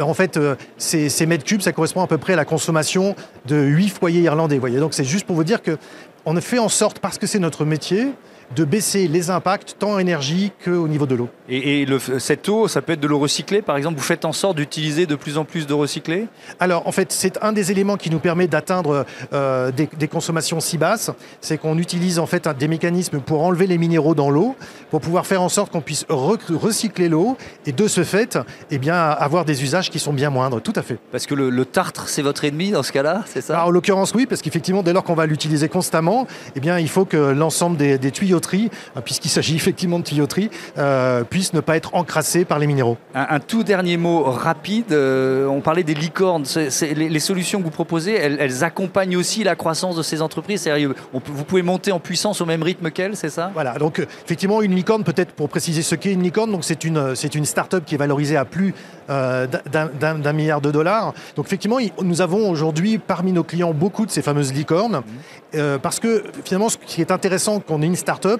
en 0.00 0.14
fait, 0.14 0.36
euh, 0.36 0.56
ces, 0.78 1.26
mètres 1.26 1.44
cubes, 1.44 1.60
ça 1.60 1.72
correspond 1.72 2.02
à 2.02 2.08
peu 2.08 2.18
près 2.18 2.32
à 2.32 2.36
la 2.36 2.44
consommation 2.44 3.14
de 3.46 3.56
8 3.56 3.88
foyers 3.88 4.22
irlandais. 4.22 4.58
Donc 4.58 4.94
c'est 4.94 5.04
juste 5.04 5.24
pour 5.24 5.36
vous 5.36 5.44
dire 5.44 5.60
qu'on 5.62 6.40
fait 6.40 6.58
en 6.58 6.68
sorte, 6.68 6.98
parce 6.98 7.18
que 7.18 7.28
c'est 7.28 7.38
notre 7.38 7.64
métier, 7.64 8.08
de 8.54 8.64
baisser 8.64 9.08
les 9.08 9.30
impacts 9.30 9.76
tant 9.78 9.92
en 9.92 9.98
énergie 9.98 10.52
qu'au 10.64 10.88
niveau 10.88 11.06
de 11.06 11.14
l'eau. 11.14 11.28
Et, 11.48 11.86
cette 12.18 12.48
eau, 12.48 12.68
ça 12.68 12.82
peut 12.82 12.92
être 12.92 13.00
de 13.00 13.06
l'eau 13.06 13.18
recyclée, 13.18 13.62
par 13.62 13.76
exemple 13.76 13.96
Vous 13.98 14.04
faites 14.04 14.24
en 14.24 14.32
sorte 14.32 14.56
d'utiliser 14.56 15.06
de 15.06 15.14
plus 15.14 15.38
en 15.38 15.44
plus 15.44 15.66
de 15.66 15.74
recyclé? 15.74 16.26
Alors, 16.60 16.86
en 16.86 16.92
fait, 16.92 17.12
c'est 17.12 17.42
un 17.42 17.52
des 17.52 17.70
éléments 17.70 17.96
qui 17.96 18.10
nous 18.10 18.18
permet 18.18 18.46
d'atteindre 18.46 19.04
euh, 19.32 19.70
des, 19.70 20.08
consommations 20.08 20.60
si 20.60 20.78
basses. 20.78 21.10
C'est 21.40 21.58
qu'on 21.58 21.78
utilise 21.78 22.18
en 22.18 22.26
fait 22.26 22.48
des 22.58 22.68
mécanismes 22.68 23.20
pour 23.20 23.42
enlever 23.42 23.66
les 23.66 23.78
minéraux 23.78 24.14
dans 24.14 24.30
l'eau, 24.30 24.56
pour 24.90 25.00
pouvoir 25.00 25.26
faire 25.26 25.42
en 25.42 25.48
sorte 25.48 25.72
qu'on 25.72 25.80
puisse 25.80 26.04
recycler 26.08 27.08
l'eau 27.08 27.36
et 27.66 27.72
de 27.72 27.88
ce 27.88 28.04
fait, 28.04 28.38
eh 28.70 28.78
bien, 28.78 28.94
avoir 28.96 29.44
des 29.44 29.62
usages 29.62 29.90
qui 29.90 29.98
sont 29.98 30.12
bien 30.12 30.30
moindres. 30.30 30.60
Tout 30.60 30.72
à 30.76 30.82
fait. 30.82 30.98
Parce 31.10 31.26
que 31.26 31.34
le, 31.34 31.64
tartre, 31.64 32.08
c'est 32.08 32.22
votre 32.22 32.44
ennemi 32.44 32.70
dans 32.70 32.82
ce 32.82 32.92
cas-là, 32.92 33.22
c'est 33.26 33.40
ça? 33.40 33.66
En 33.66 33.70
l'occurrence, 33.70 34.12
oui, 34.14 34.26
parce 34.26 34.42
qu'effectivement, 34.42 34.82
dès 34.82 34.92
lors 34.92 35.04
qu'on 35.04 35.14
va 35.14 35.26
l'utiliser 35.26 35.68
constamment, 35.68 36.26
eh 36.56 36.60
bien, 36.60 36.78
il 36.78 36.88
faut 36.88 37.04
que 37.04 37.16
l'ensemble 37.16 37.76
des, 37.76 37.98
des 37.98 38.10
tuyaux 38.10 38.40
tuyauterie, 38.42 38.70
puisqu'il 39.04 39.28
s'agit 39.28 39.56
effectivement 39.56 39.98
de 39.98 40.04
tuyauterie, 40.04 40.50
puissent 41.30 41.52
ne 41.52 41.60
pas 41.60 41.76
être 41.76 41.94
encrassées 41.94 42.44
par 42.44 42.58
les 42.58 42.66
minéraux. 42.66 42.96
Un, 43.14 43.40
tout 43.40 43.62
dernier 43.62 43.96
mot 43.96 44.22
rapide. 44.24 44.92
on 44.92 45.60
parlait 45.60 45.82
des 45.82 45.94
licornes. 45.94 46.44
les, 46.96 47.20
solutions 47.20 47.60
que 47.60 47.64
vous 47.64 47.70
proposez, 47.70 48.14
elles, 48.14 48.64
accompagnent 48.64 49.16
aussi 49.16 49.44
la 49.44 49.56
croissance 49.56 49.96
de 49.96 50.02
ces 50.02 50.22
entreprises. 50.22 50.62
Sérieux, 50.62 50.94
vous 51.12 51.44
pouvez 51.44 51.62
monter 51.62 51.92
en 51.92 52.00
puissance 52.00 52.40
au 52.40 52.46
même 52.46 52.62
rythme 52.62 52.90
qu'elles, 52.90 53.16
c'est 53.16 53.30
ça? 53.30 53.50
Voilà. 53.54 53.74
Donc 53.74 53.98
effectivement, 53.98 54.62
une 54.62 54.74
licorne, 54.74 55.04
peut-être 55.04 55.32
pour 55.32 55.48
préciser 55.48 55.82
ce 55.82 55.94
qu'est 55.94 56.12
une 56.12 56.22
licorne, 56.22 56.52
donc 56.52 56.64
c'est 56.64 56.84
une 56.84 57.14
c'est 57.14 57.34
une 57.34 57.44
start-up 57.44 57.84
qui 57.84 57.94
est 57.94 57.98
valorisée 57.98 58.36
à 58.36 58.44
plus 58.44 58.74
d'un 59.08 60.32
milliard 60.32 60.60
de 60.60 60.70
dollars. 60.70 61.12
Donc 61.36 61.46
effectivement, 61.46 61.78
nous 62.02 62.20
avons 62.20 62.50
aujourd'hui 62.50 62.98
parmi 62.98 63.32
nos 63.32 63.44
clients 63.44 63.72
beaucoup 63.72 64.06
de 64.06 64.10
ces 64.10 64.22
fameuses 64.22 64.52
licornes, 64.52 65.02
euh, 65.54 65.78
parce 65.78 66.00
que 66.00 66.24
finalement, 66.44 66.68
ce 66.68 66.78
qui 66.78 67.00
est 67.00 67.10
intéressant 67.10 67.60
quand 67.60 67.74
on 67.74 67.82
est 67.82 67.86
une 67.86 67.96
start-up, 67.96 68.31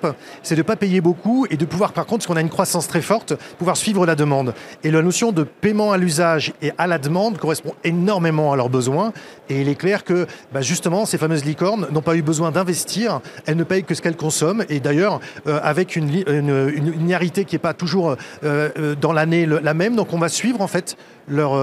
c'est 0.43 0.55
de 0.55 0.61
ne 0.61 0.67
pas 0.67 0.77
payer 0.77 1.01
beaucoup 1.01 1.47
et 1.51 1.57
de 1.57 1.65
pouvoir, 1.65 1.93
par 1.93 2.07
contre, 2.07 2.19
parce 2.19 2.27
qu'on 2.27 2.37
a 2.37 2.41
une 2.41 2.51
croissance 2.51 2.89
très 2.89 3.03
forte, 3.03 3.35
pouvoir 3.59 3.77
suivre 3.77 4.07
la 4.07 4.15
demande. 4.15 4.55
Et 4.85 4.91
la 4.91 5.03
notion 5.03 5.33
de 5.33 5.43
paiement 5.43 5.93
à 5.93 5.99
l'usage 5.99 6.53
et 6.63 6.73
à 6.79 6.87
la 6.87 6.99
demande 6.99 7.39
correspond 7.39 7.75
énormément 7.85 8.53
à 8.53 8.57
leurs 8.57 8.69
besoins. 8.69 9.13
Et 9.49 9.61
il 9.61 9.69
est 9.69 9.75
clair 9.75 10.05
que 10.05 10.27
bah, 10.53 10.61
justement, 10.61 11.07
ces 11.07 11.19
fameuses 11.19 11.45
licornes 11.45 11.87
n'ont 11.91 12.03
pas 12.03 12.17
eu 12.17 12.23
besoin 12.23 12.51
d'investir, 12.51 13.21
elles 13.47 13.57
ne 13.57 13.65
payent 13.65 13.85
que 13.85 13.95
ce 13.95 14.03
qu'elles 14.03 14.17
consomment. 14.17 14.65
Et 14.69 14.81
d'ailleurs, 14.81 15.21
euh, 15.47 15.61
avec 15.63 15.97
une, 15.97 16.11
linéarité 16.11 17.45
qui 17.45 17.55
n'est 17.55 17.61
pas 17.61 17.75
toujours 17.75 18.17
euh, 18.45 18.95
dans 19.01 19.13
l'année 19.13 19.47
la 19.47 19.75
même, 19.75 19.97
donc 19.97 20.13
on 20.13 20.19
va 20.19 20.29
suivre 20.29 20.61
en 20.61 20.67
fait 20.67 20.97
leur, 21.29 21.55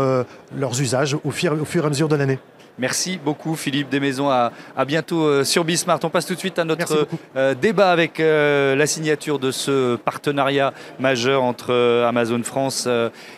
leurs 0.55 0.81
usages 0.81 1.17
au 1.23 1.31
fur 1.31 1.53
et 1.53 1.85
à 1.85 1.89
mesure 1.89 2.07
de 2.07 2.15
l'année. 2.15 2.39
Merci 2.79 3.19
beaucoup 3.23 3.55
Philippe 3.55 3.89
Desmaisons. 3.89 4.29
À, 4.29 4.53
à 4.77 4.85
bientôt 4.85 5.23
euh, 5.23 5.43
sur 5.43 5.65
Bismart. 5.65 5.99
On 6.03 6.09
passe 6.09 6.25
tout 6.25 6.33
de 6.33 6.39
suite 6.39 6.57
à 6.59 6.63
notre 6.63 7.07
euh, 7.35 7.53
débat 7.53 7.91
avec 7.91 8.19
euh, 8.21 8.73
la 8.75 8.87
signature 8.87 9.37
de 9.37 9.51
ce 9.51 9.97
partenariat 9.97 10.73
majeur 10.97 11.43
entre 11.43 11.73
Amazon 12.07 12.41
France 12.41 12.87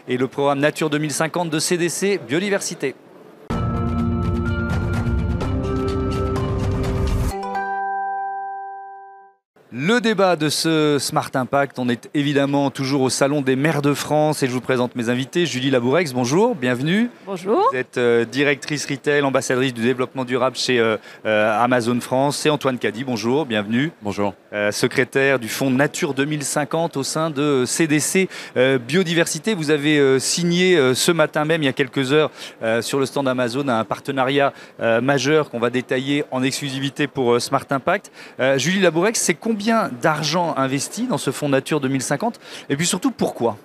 et 0.08 0.18
le 0.18 0.28
programme 0.28 0.60
Nature 0.60 0.92
2050 0.92 1.50
de 1.50 1.60
CDC 1.60 2.20
Biodiversité. 2.28 2.94
Le 9.74 10.02
débat 10.02 10.36
de 10.36 10.50
ce 10.50 10.98
Smart 11.00 11.30
Impact, 11.34 11.80
on 11.80 11.88
est 11.88 12.10
évidemment 12.14 12.72
toujours 12.72 13.04
au 13.04 13.10
Salon 13.10 13.42
des 13.42 13.56
maires 13.56 13.82
de 13.82 13.94
France 13.94 14.44
et 14.44 14.48
je 14.48 14.52
vous 14.52 14.60
présente 14.60 14.98
mes 14.98 15.08
invités. 15.08 15.46
Julie 15.46 15.72
Labourex, 15.72 16.12
bonjour, 16.12 16.56
bienvenue. 16.56 17.10
Bonjour. 17.26 17.70
Vous 17.72 17.78
êtes 17.78 17.98
euh, 17.98 18.26
directrice 18.26 18.86
retail, 18.86 19.22
ambassadrice 19.22 19.74
du 19.74 19.82
développement 19.82 20.26
durable 20.26 20.58
chez 20.58 20.78
euh, 20.78 20.98
euh, 21.26 21.64
Amazon 21.64 21.98
France. 22.02 22.46
Et 22.46 22.50
Antoine 22.50 22.80
Caddy, 22.80 23.06
bonjour, 23.06 23.46
bienvenue. 23.46 23.94
Bonjour. 24.02 24.34
secrétaire 24.72 25.40
du 25.40 25.48
Fonds 25.48 25.70
Nature 25.70 26.14
2050 26.16 26.98
au 26.98 27.04
sein 27.04 27.30
de 27.30 27.64
CDC 27.66 28.28
Biodiversité. 28.86 29.54
Vous 29.54 29.72
avez 29.72 30.20
signé 30.20 30.94
ce 30.94 31.14
matin 31.14 31.46
même, 31.46 31.64
il 31.64 31.66
y 31.68 31.70
a 31.70 31.74
quelques 31.74 32.12
heures, 32.12 32.30
sur 32.82 33.00
le 33.00 33.06
stand 33.06 33.30
Amazon, 33.30 33.66
un 33.70 33.86
partenariat 33.86 34.52
majeur 35.02 35.50
qu'on 35.50 35.60
va 35.60 35.70
détailler 35.70 36.26
en 36.32 36.44
exclusivité 36.44 37.08
pour 37.08 37.42
Smart 37.42 37.64
Impact. 37.70 38.12
Julie 38.58 38.82
Labourex, 38.82 39.18
c'est 39.18 39.36
combien 39.36 39.61
combien 39.62 39.92
d'argent 40.02 40.56
investi 40.58 41.06
dans 41.06 41.20
ce 41.20 41.30
fonds 41.30 41.50
Nature 41.50 41.80
2050 41.80 42.40
Et 42.70 42.76
puis 42.76 42.88
surtout, 42.88 43.12
pourquoi? 43.12 43.58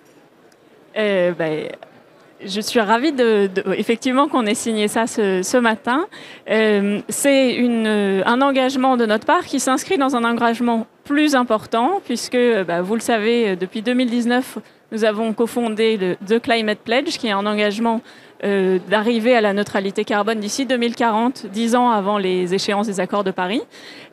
Euh, 0.98 1.32
ben, 1.32 1.68
je 2.44 2.60
suis 2.60 2.80
ravie 2.80 3.12
de, 3.12 3.48
effectivement 3.72 4.28
qu'on 4.28 4.44
ait 4.44 4.54
signé 4.54 4.88
ça 4.88 5.06
ce, 5.06 5.56
matin. 5.56 6.06
Euh, 6.50 7.00
c'est 7.08 7.58
un 8.26 8.42
engagement 8.42 8.98
de 8.98 9.06
notre 9.06 9.24
part 9.24 9.44
qui 9.44 9.58
s'inscrit 9.58 9.96
dans 9.96 10.16
un 10.16 10.24
engagement 10.24 10.86
plus 11.04 11.34
important 11.34 12.02
puisque, 12.04 12.38
bah, 12.66 12.82
vous 12.82 12.94
le 12.94 13.00
savez, 13.00 13.56
depuis 13.56 13.80
2019, 13.80 14.58
nous 14.92 15.04
avons 15.04 15.32
cofondé 15.32 15.96
le 15.96 16.16
The 16.26 16.40
Climate 16.40 16.78
Pledge, 16.78 17.18
qui 17.18 17.26
est 17.26 17.32
un 17.32 17.46
engagement 17.46 18.00
euh, 18.44 18.78
d'arriver 18.88 19.34
à 19.34 19.40
la 19.40 19.52
neutralité 19.52 20.04
carbone 20.04 20.40
d'ici 20.40 20.66
2040, 20.66 21.46
dix 21.46 21.74
ans 21.74 21.90
avant 21.90 22.18
les 22.18 22.54
échéances 22.54 22.86
des 22.86 23.00
accords 23.00 23.24
de 23.24 23.30
Paris. 23.30 23.62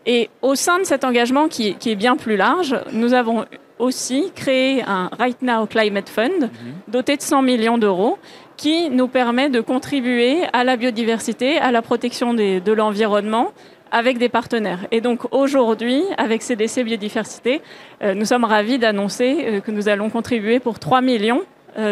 Et 0.06 0.30
au 0.42 0.56
sein 0.56 0.80
de 0.80 0.84
cet 0.86 1.04
engagement 1.04 1.48
qui, 1.48 1.76
est 1.86 1.96
bien 1.96 2.16
plus 2.16 2.38
large, 2.38 2.76
nous 2.92 3.14
avons 3.14 3.46
aussi 3.80 4.32
créé 4.36 4.84
un 4.84 5.10
Right 5.18 5.42
Now 5.42 5.66
Climate 5.66 6.10
Fund 6.10 6.42
mhm. 6.42 6.50
doté 6.88 7.18
de 7.18 7.22
100 7.22 7.42
millions 7.42 7.78
d'euros 7.78 8.18
qui 8.56 8.90
nous 8.90 9.08
permet 9.08 9.50
de 9.50 9.62
contribuer 9.62 10.44
à 10.54 10.64
la 10.64 10.78
biodiversité, 10.78 11.58
à 11.58 11.72
la 11.72 11.82
protection 11.82 12.34
de 12.34 12.72
l'environnement 12.72 13.52
avec 13.94 14.18
des 14.18 14.28
partenaires. 14.28 14.86
Et 14.92 15.00
donc 15.00 15.32
aujourd'hui, 15.32 16.04
avec 16.18 16.42
CDC 16.42 16.84
Biodiversité, 16.84 17.62
euh, 18.02 18.14
nous 18.14 18.26
sommes 18.26 18.44
ravis 18.44 18.78
d'annoncer 18.78 19.46
euh, 19.46 19.60
que 19.62 19.72
nous 19.72 19.88
allons 19.88 20.10
contribuer 20.10 20.60
pour 20.60 20.80
3 20.80 21.02
millions 21.02 21.44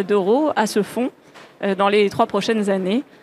d'euros 0.07 0.51
à 0.55 0.67
ce 0.67 0.83
fonds 0.83 1.09
euh, 1.63 1.75
dans 1.75 1.89
les 1.89 2.09
trois 2.09 2.25
prochaines 2.25 2.69
années 2.69 3.03
euh, 3.03 3.20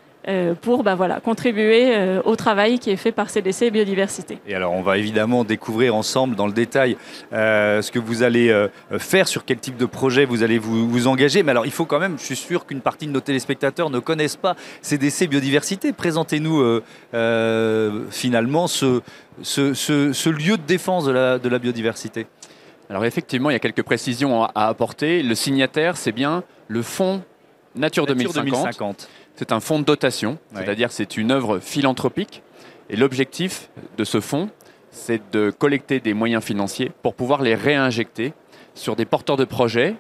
pour 0.61 0.83
bah, 0.83 0.95
voilà, 0.95 1.21
contribuer 1.21 1.97
euh, 1.97 2.21
au 2.25 2.37
travail 2.37 2.79
qui 2.79 2.91
est 2.91 2.97
fait 2.97 3.13
par 3.13 3.31
CDC 3.31 3.71
Biodiversité. 3.71 4.39
Et 4.47 4.55
alors 4.55 4.73
on 4.73 4.83
va 4.83 4.99
évidemment 4.99 5.45
découvrir 5.45 5.95
ensemble 5.95 6.37
dans 6.37 6.47
le 6.47 6.53
détail 6.53 6.97
ce 7.33 7.91
que 7.91 7.99
vous 7.99 8.23
allez 8.23 8.55
faire, 8.99 9.29
sur 9.29 9.45
quel 9.45 9.59
type 9.59 9.77
de 9.77 9.87
projet 9.87 10.25
vous 10.25 10.43
allez 10.43 10.59
vous, 10.59 10.89
vous, 10.89 11.07
engager. 11.07 11.43
Mais 11.43 11.53
alors 11.53 11.67
il 11.67 11.73
faut 11.73 11.85
quand 11.85 11.99
même, 11.99 12.17
je 12.19 12.25
suis 12.25 12.37
sûr 12.37 12.67
qu'une 12.67 12.81
partie 12.81 13.07
de 13.07 13.13
nos 13.13 13.21
téléspectateurs 13.21 13.91
ne 13.91 13.99
connaissent 13.99 14.37
pas 14.37 14.57
CDC 14.83 15.29
Biodiversité. 15.29 15.93
Présentez-nous 15.93 16.81
finalement 18.11 18.67
ce, 18.67 19.01
ce, 19.43 19.75
ce, 19.75 20.29
lieu 20.29 20.57
de 20.57 20.63
défense 20.67 21.05
de 21.05 21.13
la, 21.13 21.39
de 21.39 21.49
la 21.49 21.59
biodiversité. 21.59 22.27
Alors 22.91 23.05
effectivement, 23.05 23.51
il 23.51 23.53
y 23.55 23.57
a 23.57 23.61
quelques 23.61 23.83
précisions 23.83 24.45
à 24.45 24.69
apporter. 24.69 25.23
Le 25.23 25.35
signataire, 25.35 25.97
c'est 25.97 26.13
bien 26.13 26.43
le 26.69 26.83
fonds 26.83 27.23
Nature, 27.75 28.07
2050. 28.07 29.09
C'est 29.39 29.53
un 29.53 29.61
fonds 29.61 29.79
de 29.79 29.85
dotation, 29.85 30.37
c'est-à-dire 30.53 30.91
c'est 30.91 31.17
une 31.17 31.31
œuvre 31.31 31.61
philanthropique. 31.61 32.43
Et 32.91 32.97
l'objectif 32.97 33.71
de 33.97 34.03
ce 34.03 34.19
fonds, 34.21 34.51
c'est 34.91 35.31
de 35.31 35.51
collecter 35.51 36.01
des 36.01 36.13
moyens 36.13 36.43
financiers 36.43 36.91
pour 37.05 37.15
pouvoir 37.15 37.41
les 37.43 37.55
réinjecter 37.55 38.33
sur 38.75 38.97
des 38.97 39.05
porteurs 39.05 39.37
de 39.37 39.45
projets, 39.45 39.95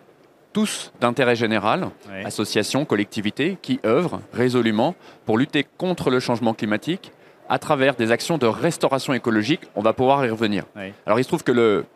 tous 0.52 0.92
d'intérêt 1.00 1.37
général, 1.37 1.90
associations, 2.25 2.85
collectivités, 2.85 3.59
qui 3.62 3.78
œuvrent 3.87 4.21
résolument 4.33 4.97
pour 5.25 5.38
lutter 5.38 5.64
contre 5.76 6.11
le 6.11 6.18
changement 6.18 6.52
climatique 6.52 7.12
à 7.49 7.61
travers 7.61 7.95
des 7.95 8.11
actions 8.11 8.38
de 8.38 8.47
restauration 8.47 9.14
écologique. 9.14 9.61
On 9.76 9.83
va 9.83 9.92
pouvoir 9.92 10.26
y 10.26 10.30
revenir. 10.30 10.64
Alors 11.07 11.21
il 11.21 11.23
se 11.23 11.28
trouve 11.28 11.45
que 11.45 11.52
le 11.52 11.87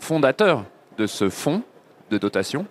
fondateur 0.00 0.64
de 0.96 1.06
ce 1.06 1.28
fonds 1.28 1.62
de 2.10 2.18
dotation, 2.18 2.66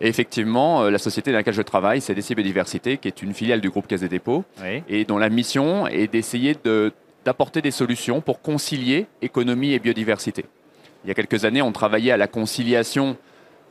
et 0.00 0.08
effectivement, 0.08 0.82
euh, 0.82 0.90
la 0.90 0.98
société 0.98 1.30
dans 1.30 1.36
laquelle 1.36 1.54
je 1.54 1.62
travaille, 1.62 2.00
c'est 2.00 2.14
DC 2.14 2.34
Biodiversité, 2.34 2.96
qui 2.96 3.08
est 3.08 3.22
une 3.22 3.34
filiale 3.34 3.60
du 3.60 3.68
groupe 3.70 3.86
Caisse 3.86 4.00
des 4.00 4.08
dépôts, 4.08 4.44
et 4.88 5.04
dont 5.04 5.18
la 5.18 5.28
mission 5.28 5.86
est 5.86 6.10
d'essayer 6.10 6.56
d'apporter 7.24 7.60
des 7.60 7.70
solutions 7.70 8.20
pour 8.20 8.40
concilier 8.40 9.06
économie 9.20 9.72
et 9.72 9.78
biodiversité. 9.78 10.46
Il 11.04 11.08
y 11.08 11.10
a 11.10 11.14
quelques 11.14 11.44
années, 11.44 11.62
on 11.62 11.72
travaillait 11.72 12.12
à 12.12 12.16
la 12.16 12.26
conciliation 12.26 13.16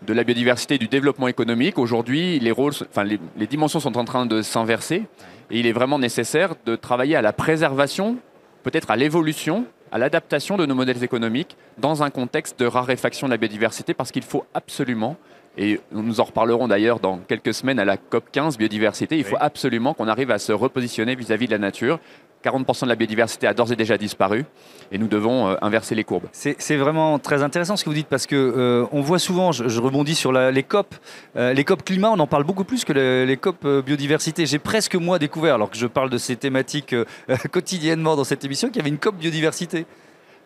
de 0.06 0.14
la 0.14 0.24
biodiversité 0.24 0.76
et 0.76 0.78
du 0.78 0.88
développement 0.88 1.28
économique. 1.28 1.78
Aujourd'hui, 1.78 2.40
les, 2.40 2.52
rôles, 2.52 2.74
enfin, 2.90 3.04
les, 3.04 3.20
les, 3.36 3.48
dimensions 3.48 3.80
sont 3.80 3.98
en 3.98 4.06
train 4.06 4.26
de 4.26 4.42
s'inverser 4.42 5.04
et 5.52 5.60
il 5.60 5.68
est 5.68 5.74
vraiment 5.74 6.00
nécessaire 6.00 6.54
de 6.66 6.76
travailler 6.76 7.16
à 7.16 7.22
la 7.22 7.34
préservation, 7.34 8.18
peut-être 8.64 8.92
à 8.92 8.96
l'évolution, 8.96 9.66
à 9.92 9.98
l'adaptation 9.98 10.58
de 10.58 10.66
nos 10.66 10.76
modèles 10.76 11.04
économiques 11.04 11.58
dans 11.78 12.04
un 12.04 12.10
contexte 12.10 12.60
de 12.60 12.66
raréfaction 12.66 13.28
de 13.28 13.32
la 13.32 13.38
biodiversité 13.38 13.94
parce 13.94 14.12
qu'il 14.12 14.24
faut 14.24 14.46
absolument 14.54 15.18
et 15.58 15.80
nous 15.92 16.20
en 16.20 16.24
reparlerons 16.24 16.68
d'ailleurs 16.68 17.00
dans 17.00 17.18
quelques 17.18 17.54
semaines 17.54 17.80
à 17.80 17.86
la 17.86 17.98
COP 17.98 18.26
15 18.32 18.58
biodiversité. 18.58 19.18
Il 19.18 19.24
faut 19.24 19.38
absolument 19.40 19.94
qu'on 19.94 20.08
arrive 20.08 20.32
à 20.32 20.40
se 20.40 20.52
repositionner 20.52 21.16
vis-à-vis 21.16 21.48
de 21.48 21.52
la 21.52 21.58
nature. 21.58 22.00
40% 22.44 22.84
de 22.84 22.90
la 22.90 22.96
biodiversité 22.96 23.48
a 23.48 23.54
d'ores 23.54 23.72
et 23.72 23.76
déjà 23.76 23.98
disparu 23.98 24.46
et 24.92 24.98
nous 24.98 25.08
devons 25.08 25.50
euh, 25.50 25.56
inverser 25.62 25.94
les 25.94 26.04
courbes. 26.04 26.28
C'est 26.32 26.78
vraiment 26.78 27.20
très 27.20 27.44
intéressant 27.44 27.76
ce 27.76 27.84
que 27.84 27.90
vous 27.90 27.96
dites 27.96 28.08
parce 28.08 28.26
que 28.26 28.36
euh, 28.36 28.86
on 28.92 29.02
voit 29.02 29.20
souvent, 29.20 29.52
je, 29.52 29.82
rebondis 29.82 30.16
sur 30.16 30.32
les 30.32 30.64
COP, 30.64 30.96
euh, 31.36 31.54
les 31.54 31.64
COP 31.64 31.84
climat, 31.84 32.12
on 32.12 32.20
en 32.20 32.28
parle 32.28 32.46
beaucoup 32.46 32.64
plus 32.64 32.86
que 32.86 32.94
les, 32.94 33.38
COP 33.38 33.68
biodiversité. 33.86 34.46
J'ai 34.46 34.60
presque 34.60 34.96
moi 34.96 35.20
découvert, 35.20 35.56
alors 35.56 35.70
que 35.70 35.78
je 35.78 35.88
parle 35.88 36.10
de 36.10 36.18
ces 36.18 36.36
thématiques 36.36 36.96
quotidiennement 37.52 38.16
dans 38.16 38.24
cette 38.24 38.44
émission, 38.46 38.70
qu'il 38.70 38.78
y 38.78 38.82
avait 38.82 38.90
une 38.90 39.00
COP 39.00 39.16
biodiversité. 39.16 39.86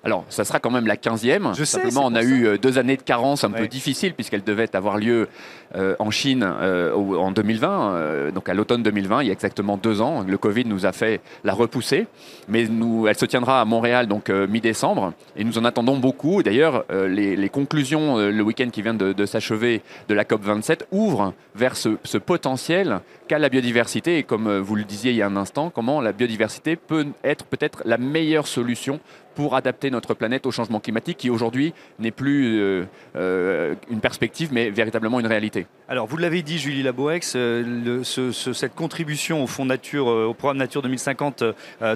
Alors, 0.05 0.25
ça 0.27 0.43
sera 0.43 0.59
quand 0.59 0.69
même 0.69 0.85
la 0.85 0.97
15e. 0.97 1.55
Je 1.55 1.63
Simplement, 1.63 2.05
on 2.05 2.13
a 2.13 2.23
eu 2.23 2.45
euh, 2.45 2.57
deux 2.57 2.77
années 2.77 2.97
de 2.97 3.01
carence 3.01 3.45
un 3.45 3.51
peu 3.51 3.67
difficiles, 3.67 4.13
puisqu'elle 4.13 4.43
devait 4.43 4.75
avoir 4.75 4.97
lieu 4.97 5.29
euh, 5.75 5.95
en 5.97 6.11
Chine 6.11 6.43
euh, 6.43 6.93
en 6.93 7.31
2020, 7.31 8.31
donc 8.33 8.49
à 8.49 8.53
l'automne 8.53 8.83
2020, 8.83 9.23
il 9.23 9.27
y 9.27 9.29
a 9.29 9.33
exactement 9.33 9.77
deux 9.77 10.01
ans. 10.01 10.25
Le 10.27 10.37
Covid 10.37 10.65
nous 10.65 10.85
a 10.85 10.91
fait 10.91 11.21
la 11.45 11.53
repousser, 11.53 12.07
mais 12.49 12.67
nous, 12.67 13.07
elle 13.07 13.15
se 13.15 13.25
tiendra 13.25 13.61
à 13.61 13.65
Montréal 13.65 14.07
donc 14.07 14.29
mi-décembre, 14.29 15.13
et 15.37 15.43
nous 15.45 15.57
en 15.57 15.63
attendons 15.63 15.97
beaucoup. 15.97 16.43
D'ailleurs, 16.43 16.83
les, 16.89 17.49
conclusions 17.49 18.17
le 18.17 18.41
week-end 18.41 18.69
qui 18.71 18.81
vient 18.81 18.93
de, 18.93 19.25
s'achever 19.25 19.81
de 20.09 20.13
la 20.13 20.25
COP 20.25 20.43
27 20.43 20.87
ouvrent 20.91 21.33
vers 21.55 21.75
ce, 21.75 21.97
ce 22.03 22.17
potentiel 22.17 22.99
qu'a 23.27 23.39
la 23.39 23.49
biodiversité, 23.49 24.17
et 24.17 24.23
comme 24.23 24.59
vous 24.59 24.75
le 24.75 24.83
disiez 24.83 25.11
il 25.11 25.17
y 25.17 25.21
a 25.21 25.27
un 25.27 25.37
instant, 25.37 25.69
comment 25.69 26.01
la 26.01 26.11
biodiversité 26.11 26.75
peut 26.75 27.05
être 27.23 27.45
peut-être 27.45 27.81
la 27.85 27.97
meilleure 27.97 28.47
solution 28.47 28.99
pour 29.33 29.55
adapter 29.55 29.89
notre 29.89 30.13
planète 30.13 30.45
au 30.45 30.51
changement 30.51 30.79
climatique 30.79 31.17
qui 31.17 31.29
aujourd'hui 31.29 31.73
n'est 31.99 32.11
plus 32.11 32.59
euh, 32.59 32.85
euh, 33.15 33.75
une 33.89 33.99
perspective 33.99 34.49
mais 34.51 34.69
véritablement 34.69 35.19
une 35.19 35.27
réalité. 35.27 35.67
Alors 35.87 36.07
vous 36.07 36.17
l'avez 36.17 36.41
dit 36.41 36.57
Julie 36.57 36.83
Laboex, 36.83 37.33
euh, 37.35 38.03
cette 38.03 38.75
contribution 38.75 39.43
au 39.43 39.47
Fonds 39.47 39.65
Nature, 39.65 40.07
au 40.07 40.33
programme 40.33 40.57
Nature 40.57 40.81
2050, 40.81 41.43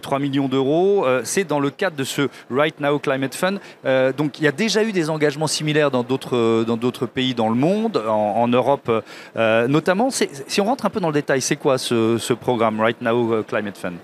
3 0.01 0.19
millions 0.19 0.47
d'euros, 0.47 1.05
c'est 1.23 1.43
dans 1.43 1.59
le 1.59 1.69
cadre 1.69 1.95
de 1.95 2.03
ce 2.03 2.29
Right 2.49 2.79
Now 2.79 2.99
Climate 2.99 3.35
Fund. 3.35 3.59
donc 4.17 4.39
il 4.39 4.43
y 4.43 4.47
a 4.47 4.51
déjà 4.51 4.83
eu 4.83 4.91
des 4.91 5.09
engagements 5.09 5.47
similaires 5.47 5.91
dans 5.91 6.03
d'autres 6.03 7.05
pays 7.05 7.33
dans 7.33 7.49
le 7.49 7.55
monde, 7.55 7.97
en, 8.07 8.47
Europe 8.47 8.91
notamment. 9.35 10.09
Si 10.11 10.61
on 10.61 10.65
rentre 10.65 10.85
un 10.85 10.89
peu 10.89 10.99
dans 10.99 11.07
le 11.07 11.13
détail, 11.13 11.41
c'est 11.41 11.55
quoi 11.55 11.77
ce, 11.77 12.17
ce 12.17 12.33
programme 12.33 12.79
Right 12.79 13.01
Now 13.01 13.43
Climate 13.43 13.77
Fund? 13.77 13.97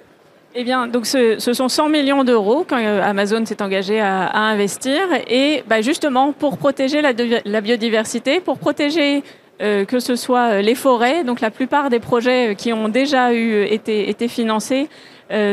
Eh 0.55 0.63
bien, 0.63 0.88
donc 0.88 1.07
ce, 1.07 1.39
sont 1.39 1.67
100 1.67 1.89
millions 1.89 2.24
d'euros 2.24 2.63
quand 2.67 2.77
euh, 2.79 3.45
s'est 3.45 3.62
engagé 3.62 4.00
à, 4.00 4.36
investir, 4.36 5.01
et 5.27 5.63
bah, 5.67 5.81
justement 5.81 6.31
pour 6.31 6.57
protéger 6.57 7.01
la, 7.01 7.62
biodiversité, 7.62 8.39
pour 8.39 8.60
protéger 8.60 9.24
euh, 9.62 9.83
que 9.86 10.00
ce 10.00 10.15
soit 10.15 10.51
euh, 10.51 10.62
les 10.62 10.75
forêts. 10.75 11.24
Donc 11.24 11.41
la 11.41 11.50
plupart 11.50 11.89
des 11.89 12.00
projets 12.00 12.53
qui 12.55 12.72
ont 12.72 12.88
déjà 12.88 13.33
eu 13.33 13.63
été, 13.63 14.10
été 14.10 14.27
financés 14.27 14.89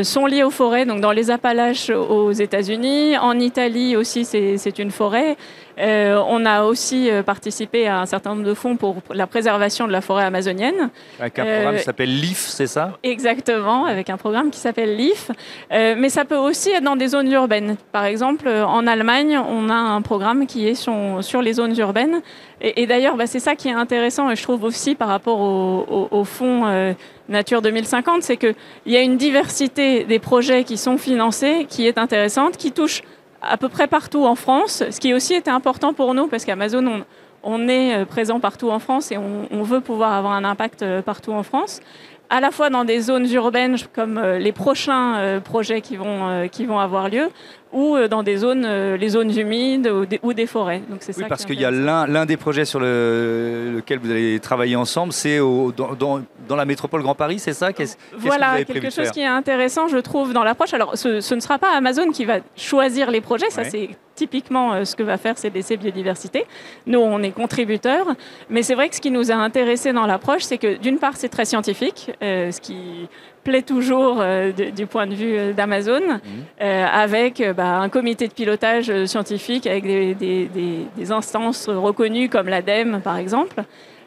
sont 0.03 0.27
liés 0.27 0.43
aux 0.43 0.51
forêts. 0.51 0.85
Donc 0.85 1.01
dans 1.01 1.13
les 1.13 1.31
Appalaches 1.31 1.89
aux 1.89 2.33
États-Unis, 2.33 3.17
en 3.17 3.39
Italie 3.39 3.97
aussi 3.97 4.27
c'est 4.27 4.79
une 4.79 4.91
forêt. 4.91 5.39
Euh, 5.79 6.23
on 6.27 6.45
a 6.45 6.65
aussi 6.65 7.11
euh, 7.11 7.23
participé 7.23 7.87
à 7.87 8.01
un 8.01 8.07
certain 8.07 8.31
nombre 8.31 8.47
de 8.47 8.55
fonds 8.55 8.77
pour 8.77 8.97
la 9.13 9.27
préservation 9.27 9.87
de 9.87 9.93
la 9.93 10.01
forêt 10.01 10.25
amazonienne. 10.25 10.91
Avec 11.19 11.39
un 11.39 11.45
programme 11.45 11.75
qui 11.75 11.81
euh, 11.81 11.85
s'appelle 11.85 12.21
LEAF, 12.21 12.39
c'est 12.49 12.67
ça? 12.67 12.99
Exactement, 13.03 13.87
avec 13.87 14.11
un 14.11 14.17
programme 14.17 14.51
qui 14.51 14.59
s'appelle 14.59 14.97
LEAF. 14.97 15.31
mais 15.71 16.09
ça 16.09 16.25
peut 16.25 16.37
aussi 16.37 16.71
être 16.71 16.85
dans 16.85 16.97
des 16.97 17.09
zones 17.09 17.31
urbaines. 17.31 17.77
Par 17.93 18.05
exemple, 18.05 18.49
en 18.49 18.87
Allemagne, 18.87 19.39
on 19.39 19.69
a 19.69 19.75
un 19.75 20.03
programme 20.03 20.47
qui 20.47 20.67
est 20.69 20.75
sur, 20.75 21.43
les 21.43 21.53
zones 21.53 21.77
urbaines. 21.79 22.21
Et, 22.61 22.87
d'ailleurs, 22.87 23.17
bah, 23.17 23.27
c'est 23.27 23.41
ça 23.41 23.55
qui 23.55 23.69
est 23.69 23.73
intéressant, 23.73 24.31
et 24.31 24.37
je 24.37 24.43
trouve 24.43 24.65
aussi 24.65 24.95
par 24.95 25.09
rapport 25.09 25.41
au, 25.41 26.09
au 26.11 26.25
fonds 26.25 26.95
Nature 27.31 27.63
2050, 27.63 28.23
c'est 28.23 28.37
qu'il 28.37 28.55
y 28.87 28.97
a 28.97 29.01
une 29.01 29.17
diversité 29.17 30.05
des 30.05 30.19
projets 30.19 30.65
qui 30.65 30.77
sont 30.77 30.99
financés 30.99 31.67
qui 31.69 31.87
est 31.87 31.97
intéressante, 31.97 32.57
qui 32.57 32.73
touche 32.73 33.03
à 33.43 33.57
peu 33.57 33.69
près 33.69 33.87
partout 33.87 34.25
en 34.25 34.35
France, 34.35 34.83
ce 34.91 35.01
qui 35.01 35.15
aussi 35.15 35.35
était 35.35 35.51
important 35.51 35.93
pour 35.93 36.15
nous 36.15 36.27
parce 36.27 36.45
qu'Amazon, 36.45 37.05
on, 37.43 37.69
est 37.69 37.95
euh, 37.95 38.05
présent 38.05 38.41
partout 38.41 38.71
en 38.71 38.79
France 38.79 39.13
et 39.13 39.17
on, 39.19 39.63
veut 39.63 39.81
pouvoir 39.81 40.13
avoir 40.13 40.35
un 40.35 40.45
impact 40.45 40.83
euh, 40.83 41.03
partout 41.03 41.33
en 41.33 41.43
France 41.43 41.81
à 42.29 42.41
la 42.41 42.53
fois 42.53 42.71
dans 42.71 42.85
des 42.85 43.01
zones 43.01 43.29
urbaines 43.33 43.77
comme 43.93 44.19
euh, 44.19 44.39
les 44.39 44.53
prochains 44.53 45.41
projets 45.45 45.81
qui 45.81 45.97
vont, 45.97 46.49
qui 46.49 46.65
vont 46.65 46.79
avoir 46.79 47.09
lieu, 47.09 47.29
ou 47.73 47.95
euh, 47.95 48.09
dans 48.09 48.23
des 48.23 48.37
zones, 48.39 48.65
euh, 48.65 48.97
les 48.97 49.11
zones 49.11 49.37
humides 49.37 49.91
ou 50.23 50.33
des, 50.33 50.47
forêts. 50.47 50.83
Donc 50.89 50.99
c'est 51.01 51.17
oui, 51.17 51.25
parce 51.29 51.45
qu'il 51.45 51.61
y 51.61 51.65
a 51.65 51.71
l'un 51.71 52.27
des 52.27 52.37
projets 52.37 52.65
sur 52.65 52.81
lequel 52.81 53.99
vous 53.99 54.11
allez 54.11 54.41
travailler 54.41 54.77
ensemble, 54.77 55.13
c'est 55.13 55.39
dans, 55.39 56.23
dans, 56.49 56.57
la 56.57 56.65
métropole 56.65 57.03
Grand 57.03 57.15
Paris, 57.15 57.39
c'est 57.39 57.53
ça? 57.53 57.71
Voilà, 58.17 58.65
quelque 58.65 58.91
chose 58.91 59.11
qui 59.11 59.21
est 59.21 59.27
intéressant, 59.27 59.89
je 59.89 59.99
trouve, 59.99 60.33
dans 60.33 60.43
l'approche. 60.43 60.75
Alors, 60.75 60.97
ce, 60.97 61.35
ne 61.35 61.41
sera 61.41 61.59
pas 61.59 61.77
Amazon 61.77 62.11
qui 62.11 62.25
va 62.25 62.39
choisir 62.57 63.11
les 63.11 63.21
projets, 63.21 63.51
ça 63.51 63.65
c'est 63.65 63.91
typiquement 64.17 64.75
euh, 64.75 64.85
ce 64.85 64.97
que 64.97 65.03
va 65.03 65.17
faire 65.17 65.39
CDC 65.39 65.79
Biodiversité. 65.79 66.45
Nous, 66.87 66.99
on 66.99 67.23
est 67.23 67.31
contributeurs, 67.31 68.07
mais 68.51 68.63
c'est 68.63 68.75
vrai 68.75 68.89
que 68.89 68.97
ce 68.97 69.01
qui 69.01 69.11
nous 69.11 69.31
a 69.31 69.35
intéressé 69.35 69.93
dans 69.93 70.07
l'approche, 70.07 70.43
c'est 70.43 70.59
que 70.59 70.77
d'une 70.77 70.99
part, 70.99 71.17
c'est 71.17 71.29
très 71.29 71.45
scientifique, 71.45 72.11
ce 72.21 72.61
qui 72.61 73.09
plaît 73.45 73.63
toujours 73.63 74.19
euh, 74.21 74.53
du 74.53 74.87
point 74.87 75.07
de 75.07 75.15
vue 75.15 75.37
euh, 75.37 75.53
d'Amazon, 75.53 76.01
mhm. 76.01 76.21
euh, 76.61 76.87
avec 76.87 77.43
bah, 77.57 77.79
un 77.79 77.89
comité 77.89 78.29
de 78.29 78.33
pilotage 78.33 79.07
scientifique, 79.07 79.67
avec 79.67 79.85
des, 79.87 80.87
instances 81.11 81.69
reconnues 81.69 82.29
comme 82.29 82.49
l'ADEME 82.49 83.01
par 83.03 83.17
exemple. 83.17 83.63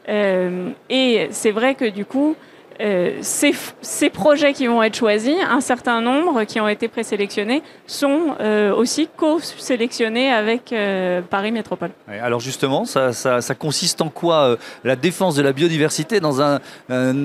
et 0.08 1.28
c'est 1.32 1.52
vrai 1.52 1.76
que 1.76 1.86
du 1.90 2.06
coup, 2.06 2.36
euh, 2.82 3.20
ces, 3.22 4.10
projets 4.10 4.54
qui 4.54 4.68
vont 4.68 4.82
être 4.84 4.96
choisis, 4.96 5.36
un 5.50 5.62
certain 5.62 6.02
nombre 6.02 6.44
qui 6.44 6.60
ont 6.60 6.68
été 6.68 6.88
présélectionnés, 6.88 7.62
sont 7.88 8.36
euh, 8.40 8.74
aussi 8.74 9.08
co-sélectionnés 9.16 10.32
avec 10.32 10.72
euh, 10.72 11.22
Paris 11.22 11.52
Métropole. 11.52 11.92
alors 12.08 12.40
justement, 12.40 12.86
ça, 12.86 13.12
consiste 13.58 14.02
en 14.02 14.10
quoi 14.10 14.58
la 14.84 14.96
défense 14.96 15.36
de 15.36 15.42
la 15.42 15.54
biodiversité 15.54 16.20
dans 16.20 16.42
un, 16.42 16.60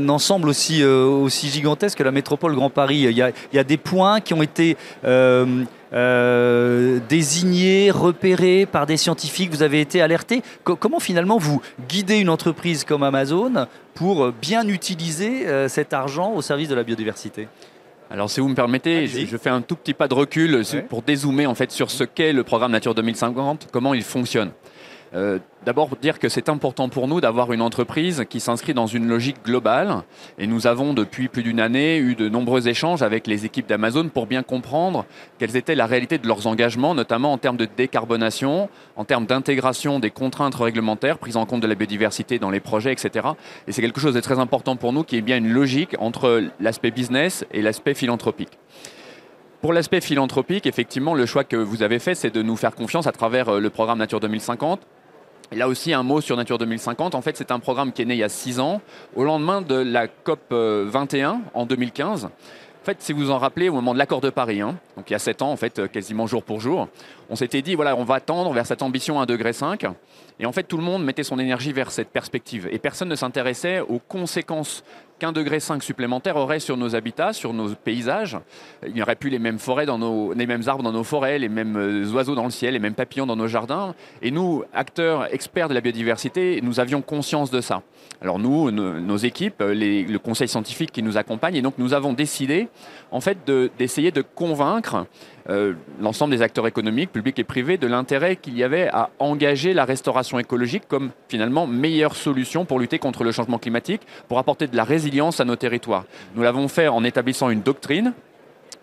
ensemble 0.08 0.48
aussi, 0.48 0.84
aussi 0.84 1.48
gigantesque 1.48 1.98
que 1.98 2.02
la 2.02 2.12
Métropole 2.12 2.54
Grand 2.54 2.70
Paris? 2.70 2.98
Il 2.98 3.12
y, 3.12 3.22
a, 3.22 3.30
il 3.30 3.56
y 3.56 3.58
a 3.58 3.64
des 3.64 3.76
points 3.76 4.20
qui 4.20 4.34
ont 4.34 4.42
été 4.42 4.76
euh, 5.92 6.98
désigné, 7.08 7.90
repéré 7.90 8.66
par 8.66 8.86
des 8.86 8.96
scientifiques, 8.96 9.50
vous 9.50 9.62
avez 9.62 9.80
été 9.80 10.00
alerté. 10.00 10.42
comment 10.64 11.00
finalement 11.00 11.38
vous 11.38 11.60
guidez 11.88 12.18
une 12.18 12.28
entreprise 12.28 12.84
comme 12.84 13.02
Amazon 13.02 13.66
pour 13.94 14.32
bien 14.32 14.66
utiliser 14.68 15.46
euh, 15.46 15.68
cet 15.68 15.92
argent 15.92 16.32
au 16.32 16.42
service 16.42 16.68
de 16.68 16.74
la 16.74 16.84
biodiversité? 16.84 17.48
Alors, 18.10 18.30
si 18.30 18.40
vous 18.40 18.48
me 18.48 18.54
permettez, 18.54 19.06
je, 19.06 19.36
fais 19.36 19.50
un 19.50 19.60
tout 19.60 19.76
petit 19.76 19.92
pas 19.92 20.08
de 20.08 20.14
recul 20.14 20.62
pour 20.88 21.02
dézoomer 21.02 21.46
en 21.46 21.54
fait 21.54 21.70
sur 21.70 21.90
ce 21.90 22.04
qu'est 22.04 22.32
le 22.32 22.42
programme 22.42 22.72
Nature 22.72 22.94
2050, 22.94 23.68
comment 23.70 23.92
il 23.92 24.02
fonctionne. 24.02 24.50
Euh, 25.14 25.38
d'abord, 25.64 25.96
dire 25.96 26.18
que 26.18 26.28
c'est 26.28 26.48
important 26.48 26.88
pour 26.88 27.08
nous 27.08 27.20
d'avoir 27.20 27.52
une 27.52 27.62
entreprise 27.62 28.24
qui 28.28 28.40
s'inscrit 28.40 28.74
dans 28.74 28.86
une 28.86 29.08
logique 29.08 29.42
globale. 29.44 30.02
Et 30.38 30.46
nous 30.46 30.66
avons, 30.66 30.92
depuis 30.92 31.28
plus 31.28 31.42
d'une 31.42 31.60
année, 31.60 31.98
eu 31.98 32.14
de 32.14 32.28
nombreux 32.28 32.68
échanges 32.68 33.02
avec 33.02 33.26
les 33.26 33.46
équipes 33.46 33.66
d'Amazon 33.66 34.08
pour 34.08 34.26
bien 34.26 34.42
comprendre 34.42 35.06
quelles 35.38 35.56
étaient 35.56 35.74
la 35.74 35.86
réalité 35.86 36.18
de 36.18 36.26
leurs 36.26 36.46
engagements, 36.46 36.94
notamment 36.94 37.32
en 37.32 37.38
termes 37.38 37.56
de 37.56 37.68
décarbonation, 37.76 38.68
en 38.96 39.04
termes 39.04 39.26
d'intégration 39.26 39.98
des 39.98 40.10
contraintes 40.10 40.54
réglementaires, 40.54 41.18
prise 41.18 41.36
en 41.36 41.46
compte 41.46 41.62
de 41.62 41.66
la 41.66 41.74
biodiversité 41.74 42.38
dans 42.38 42.50
les 42.50 42.60
projets, 42.60 42.92
etc. 42.92 43.28
Et 43.66 43.72
c'est 43.72 43.82
quelque 43.82 44.00
chose 44.00 44.14
de 44.14 44.20
très 44.20 44.38
important 44.38 44.76
pour 44.76 44.92
nous, 44.92 45.04
qui 45.04 45.16
est 45.16 45.22
bien 45.22 45.38
une 45.38 45.52
logique 45.52 45.96
entre 45.98 46.44
l'aspect 46.60 46.90
business 46.90 47.46
et 47.52 47.62
l'aspect 47.62 47.94
philanthropique. 47.94 48.58
Pour 49.60 49.72
l'aspect 49.72 50.00
philanthropique, 50.00 50.66
effectivement, 50.66 51.14
le 51.14 51.26
choix 51.26 51.42
que 51.42 51.56
vous 51.56 51.82
avez 51.82 51.98
fait, 51.98 52.14
c'est 52.14 52.30
de 52.30 52.42
nous 52.42 52.54
faire 52.54 52.76
confiance 52.76 53.08
à 53.08 53.12
travers 53.12 53.48
euh, 53.48 53.58
le 53.58 53.70
programme 53.70 53.98
Nature 53.98 54.20
2050 54.20 54.80
et 54.80 54.97
là 55.56 55.68
aussi, 55.68 55.92
un 55.92 56.02
mot 56.02 56.20
sur 56.20 56.36
Nature 56.36 56.58
2050. 56.58 57.14
En 57.14 57.22
fait, 57.22 57.36
c'est 57.36 57.50
un 57.50 57.58
programme 57.58 57.92
qui 57.92 58.02
est 58.02 58.04
né 58.04 58.14
il 58.14 58.20
y 58.20 58.24
a 58.24 58.28
six 58.28 58.60
ans, 58.60 58.80
au 59.16 59.24
lendemain 59.24 59.62
de 59.62 59.74
la 59.74 60.08
COP 60.08 60.40
21 60.50 61.30
euh, 61.30 61.34
en 61.54 61.66
2015. 61.66 62.26
En 62.26 62.30
fait, 62.84 63.02
si 63.02 63.12
vous 63.12 63.30
en 63.30 63.38
rappelez, 63.38 63.68
au 63.68 63.74
moment 63.74 63.92
de 63.92 63.98
l'accord 63.98 64.20
de 64.20 64.30
Paris, 64.30 64.60
hein, 64.60 64.76
donc 64.96 65.10
il 65.10 65.12
y 65.12 65.16
a 65.16 65.18
sept 65.18 65.42
ans, 65.42 65.50
en 65.50 65.56
fait, 65.56 65.78
euh, 65.78 65.88
quasiment 65.88 66.26
jour 66.26 66.42
pour 66.42 66.60
jour, 66.60 66.88
on 67.30 67.36
s'était 67.36 67.62
dit, 67.62 67.74
voilà, 67.74 67.96
on 67.96 68.04
va 68.04 68.20
tendre 68.20 68.52
vers 68.52 68.66
cette 68.66 68.82
ambition 68.82 69.20
1,5 69.22 69.26
degré. 69.26 69.50
Et 70.40 70.46
en 70.46 70.52
fait, 70.52 70.62
tout 70.62 70.76
le 70.76 70.82
monde 70.82 71.04
mettait 71.04 71.24
son 71.24 71.38
énergie 71.38 71.72
vers 71.72 71.90
cette 71.90 72.10
perspective. 72.10 72.68
Et 72.70 72.78
personne 72.78 73.08
ne 73.08 73.16
s'intéressait 73.16 73.80
aux 73.80 73.98
conséquences 73.98 74.84
qu'un 75.18 75.32
degré 75.32 75.58
5 75.58 75.82
supplémentaire 75.82 76.36
aurait 76.36 76.60
sur 76.60 76.76
nos 76.76 76.94
habitats, 76.94 77.32
sur 77.32 77.52
nos 77.52 77.74
paysages. 77.74 78.38
Il 78.86 78.94
n'y 78.94 79.02
aurait 79.02 79.16
plus 79.16 79.30
les 79.30 79.38
mêmes 79.38 79.58
forêts 79.58 79.86
les 79.86 80.46
mêmes 80.46 80.62
arbres 80.66 80.84
dans 80.84 80.92
nos 80.92 81.04
forêts, 81.04 81.38
les 81.38 81.48
mêmes 81.48 81.76
euh, 81.76 82.12
oiseaux 82.12 82.34
dans 82.36 82.44
le 82.44 82.50
ciel, 82.50 82.74
les 82.74 82.78
mêmes 82.78 82.94
papillons 82.94 83.26
dans 83.26 83.36
nos 83.36 83.48
jardins. 83.48 83.94
Et 84.22 84.30
nous, 84.30 84.62
acteurs 84.72 85.32
experts 85.34 85.68
de 85.68 85.74
la 85.74 85.80
biodiversité, 85.80 86.60
nous 86.62 86.78
avions 86.78 87.02
conscience 87.02 87.50
de 87.50 87.60
ça. 87.60 87.82
Alors 88.20 88.38
nous, 88.38 88.70
nos, 88.70 89.16
équipes, 89.16 89.60
le 89.60 90.16
conseil 90.18 90.48
scientifique 90.48 90.92
qui 90.92 91.02
nous 91.02 91.16
accompagne, 91.16 91.56
et 91.56 91.62
donc 91.62 91.74
nous 91.78 91.94
avons 91.94 92.12
décidé 92.12 92.68
en 93.10 93.20
fait 93.20 93.38
d'essayer 93.78 94.10
de, 94.10 94.22
convaincre 94.22 95.06
euh, 95.50 95.72
l'ensemble 96.00 96.34
des 96.34 96.42
acteurs 96.42 96.66
économiques, 96.66 97.10
publics 97.10 97.38
et 97.38 97.44
privés, 97.44 97.78
de 97.78 97.86
l'intérêt 97.86 98.36
qu'il 98.36 98.56
y 98.56 98.62
avait 98.62 98.88
à 98.88 99.10
engager 99.18 99.72
la 99.72 99.84
restauration 99.84 100.38
écologique 100.38 100.82
comme 100.88 101.10
finalement 101.28 101.66
meilleure 101.66 102.16
solution 102.16 102.66
pour 102.66 102.78
lutter 102.78 102.98
contre 102.98 103.24
le 103.24 103.32
changement 103.32 103.58
climatique, 103.58 104.02
pour 104.28 104.38
apporter 104.38 104.66
de 104.66 104.76
la 104.76 104.84
résilience 104.84 105.40
à 105.40 105.44
nos 105.44 105.56
territoires. 105.56 106.04
Nous 106.34 106.42
l'avons 106.42 106.68
fait 106.68 106.88
en 106.88 107.02
établissant 107.02 107.48
une 107.48 107.62
doctrine. 107.62 108.12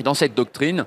Dans 0.03 0.15
cette 0.15 0.33
doctrine, 0.33 0.85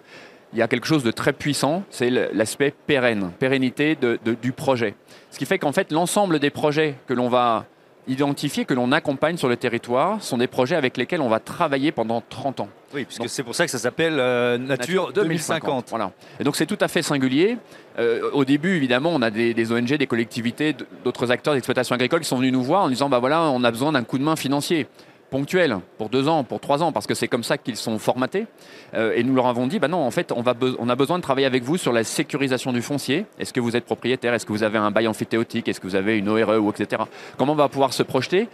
il 0.53 0.59
y 0.59 0.63
a 0.63 0.69
quelque 0.69 0.87
chose 0.87 1.05
de 1.05 1.11
très 1.11 1.33
puissant, 1.33 1.85
c'est 1.91 2.11
l'aspect 2.11 2.75
pérenne, 2.87 3.31
pérennité 3.39 3.97
du 4.43 4.53
projet. 4.53 4.95
Ce 5.31 5.39
qui 5.39 5.47
fait 5.47 5.59
qu'en 5.59 5.73
fait, 5.73 5.93
l'ensemble 5.93 6.39
des 6.39 6.51
projets 6.51 6.95
que 7.07 7.15
l'on 7.15 7.29
va 7.29 7.67
identifiés 8.09 8.65
que 8.65 8.75
l'on 8.75 8.91
accompagne 8.93 9.37
sur 9.37 9.49
le 9.49 9.57
territoire 9.57 10.23
sont 10.23 10.39
des 10.39 10.47
projets 10.47 10.77
avec 10.77 10.97
lesquels 10.97 11.21
on 11.21 11.29
va 11.29 11.41
travailler 11.41 11.93
pendant 11.93 12.23
30 12.29 12.61
ans. 12.61 12.69
Oui, 12.95 13.05
puisque 13.05 13.29
c'est 13.29 13.43
pour 13.43 13.55
ça 13.55 13.67
que 13.67 13.71
ça 13.71 13.79
s'appelle 13.79 14.17
euh, 14.19 14.57
Nature, 14.57 15.13
2050. 15.13 15.87
Voilà. 15.91 16.11
Et 16.41 16.45
donc 16.45 16.57
c'est 16.57 16.67
tout 16.67 16.79
à 16.81 16.89
fait 16.89 17.03
singulier. 17.03 17.59
Euh, 17.99 18.31
au 18.33 18.45
début, 18.45 18.77
évidemment, 18.77 19.11
on 19.13 19.21
a 19.21 19.31
des, 19.31 19.53
des 19.53 19.73
ONG, 19.73 19.95
des 19.95 20.07
collectivités, 20.07 20.75
d'autres 21.05 21.31
acteurs 21.31 21.55
d'exploitation 21.55 21.95
agricole 21.95 22.21
qui 22.21 22.29
sont 22.29 22.39
venus 22.39 22.53
nous 22.53 22.63
voir 22.63 22.85
en 22.85 22.89
disant 22.89 23.09
bah 23.09 23.19
voilà, 23.19 23.43
on 23.43 23.63
a 23.63 23.71
besoin 23.71 23.93
d'un 23.93 24.05
coup 24.05 24.19
de 24.19 24.25
main 24.25 24.37
financier 24.37 24.87
ponctuels, 25.31 25.79
pour 25.99 26.09
deux 26.09 26.29
ans, 26.29 26.45
pour 26.45 26.61
trois 26.61 26.83
ans, 26.83 26.93
parce 26.93 27.07
que 27.07 27.15
c'est 27.15 27.29
comme 27.29 27.45
ça 27.45 27.59
qu'ils 27.59 27.77
sont 27.77 27.99
formatés. 27.99 28.47
Euh, 28.95 29.13
et 29.15 29.23
nous 29.23 29.35
leur 29.35 29.47
avons 29.47 29.67
dit, 29.67 29.79
bah 29.79 29.89
non, 29.89 29.99
en 29.99 30.11
fait, 30.11 30.33
on 30.33 30.89
a 30.89 30.95
besoin 30.97 31.19
de 31.19 31.23
travailler 31.23 31.47
avec 31.47 31.63
vous 31.63 31.77
sur 31.77 31.93
la 31.93 32.05
sécurisation 32.05 32.73
du 32.73 32.83
foncier. 32.83 33.27
Est-ce 33.39 33.53
que 33.53 33.61
vous 33.61 33.77
êtes 33.77 33.85
propriétaire? 33.85 34.35
Est-ce 34.35 34.47
que 34.47 34.53
vous 34.53 34.63
avez 34.63 34.79
un 34.79 34.91
bail 34.91 35.09
amphithéotique? 35.09 35.69
Est-ce 35.69 35.81
que 35.81 35.87
vous 35.87 35.97
avez 35.97 36.17
une 36.19 36.29
ORE 36.29 36.63
ou 36.63 36.71
etc. 36.71 37.03
Comment 37.37 37.53
on 37.53 37.57
va 37.57 37.69
pouvoir 37.69 37.93
se 37.93 38.03
projeter? 38.03 38.49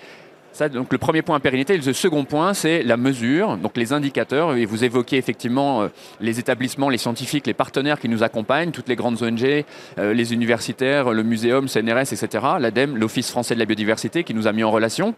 Ça, 0.55 0.69
donc 0.69 0.93
le 0.93 0.99
premier 0.99 1.23
point 1.23 1.41
pérennité. 1.41 1.77
Le 1.77 1.93
second 1.93 2.25
point, 2.25 2.55
c'est 2.55 2.85
la 2.85 2.97
mesure, 2.97 3.57
donc 3.57 3.77
les 3.77 3.93
indicateurs. 3.93 4.55
Et 4.55 4.67
vous 4.67 4.85
évoquez 4.85 5.17
effectivement 5.17 5.83
euh, 5.83 5.89
les 6.21 6.39
établissements, 6.39 6.91
les 6.91 6.99
scientifiques, 6.99 7.49
les 7.49 7.55
partenaires 7.55 7.99
qui 7.99 8.09
nous 8.09 8.23
accompagnent, 8.23 8.71
toutes 8.71 8.89
les 8.89 8.95
grandes 8.95 9.21
ONG, 9.21 9.65
euh, 9.99 10.15
les 10.15 10.33
universitaires, 10.33 11.11
le 11.11 11.25
muséum, 11.25 11.67
CNRS, 11.67 12.13
etc., 12.13 12.45
l'ADEME, 12.61 12.97
l'Office 12.97 13.33
français 13.33 13.55
de 13.55 13.59
la 13.59 13.67
biodiversité 13.67 14.23
qui 14.23 14.33
nous 14.33 14.47
a 14.47 14.53
mis 14.53 14.63
en 14.63 14.71
relation. 14.71 15.17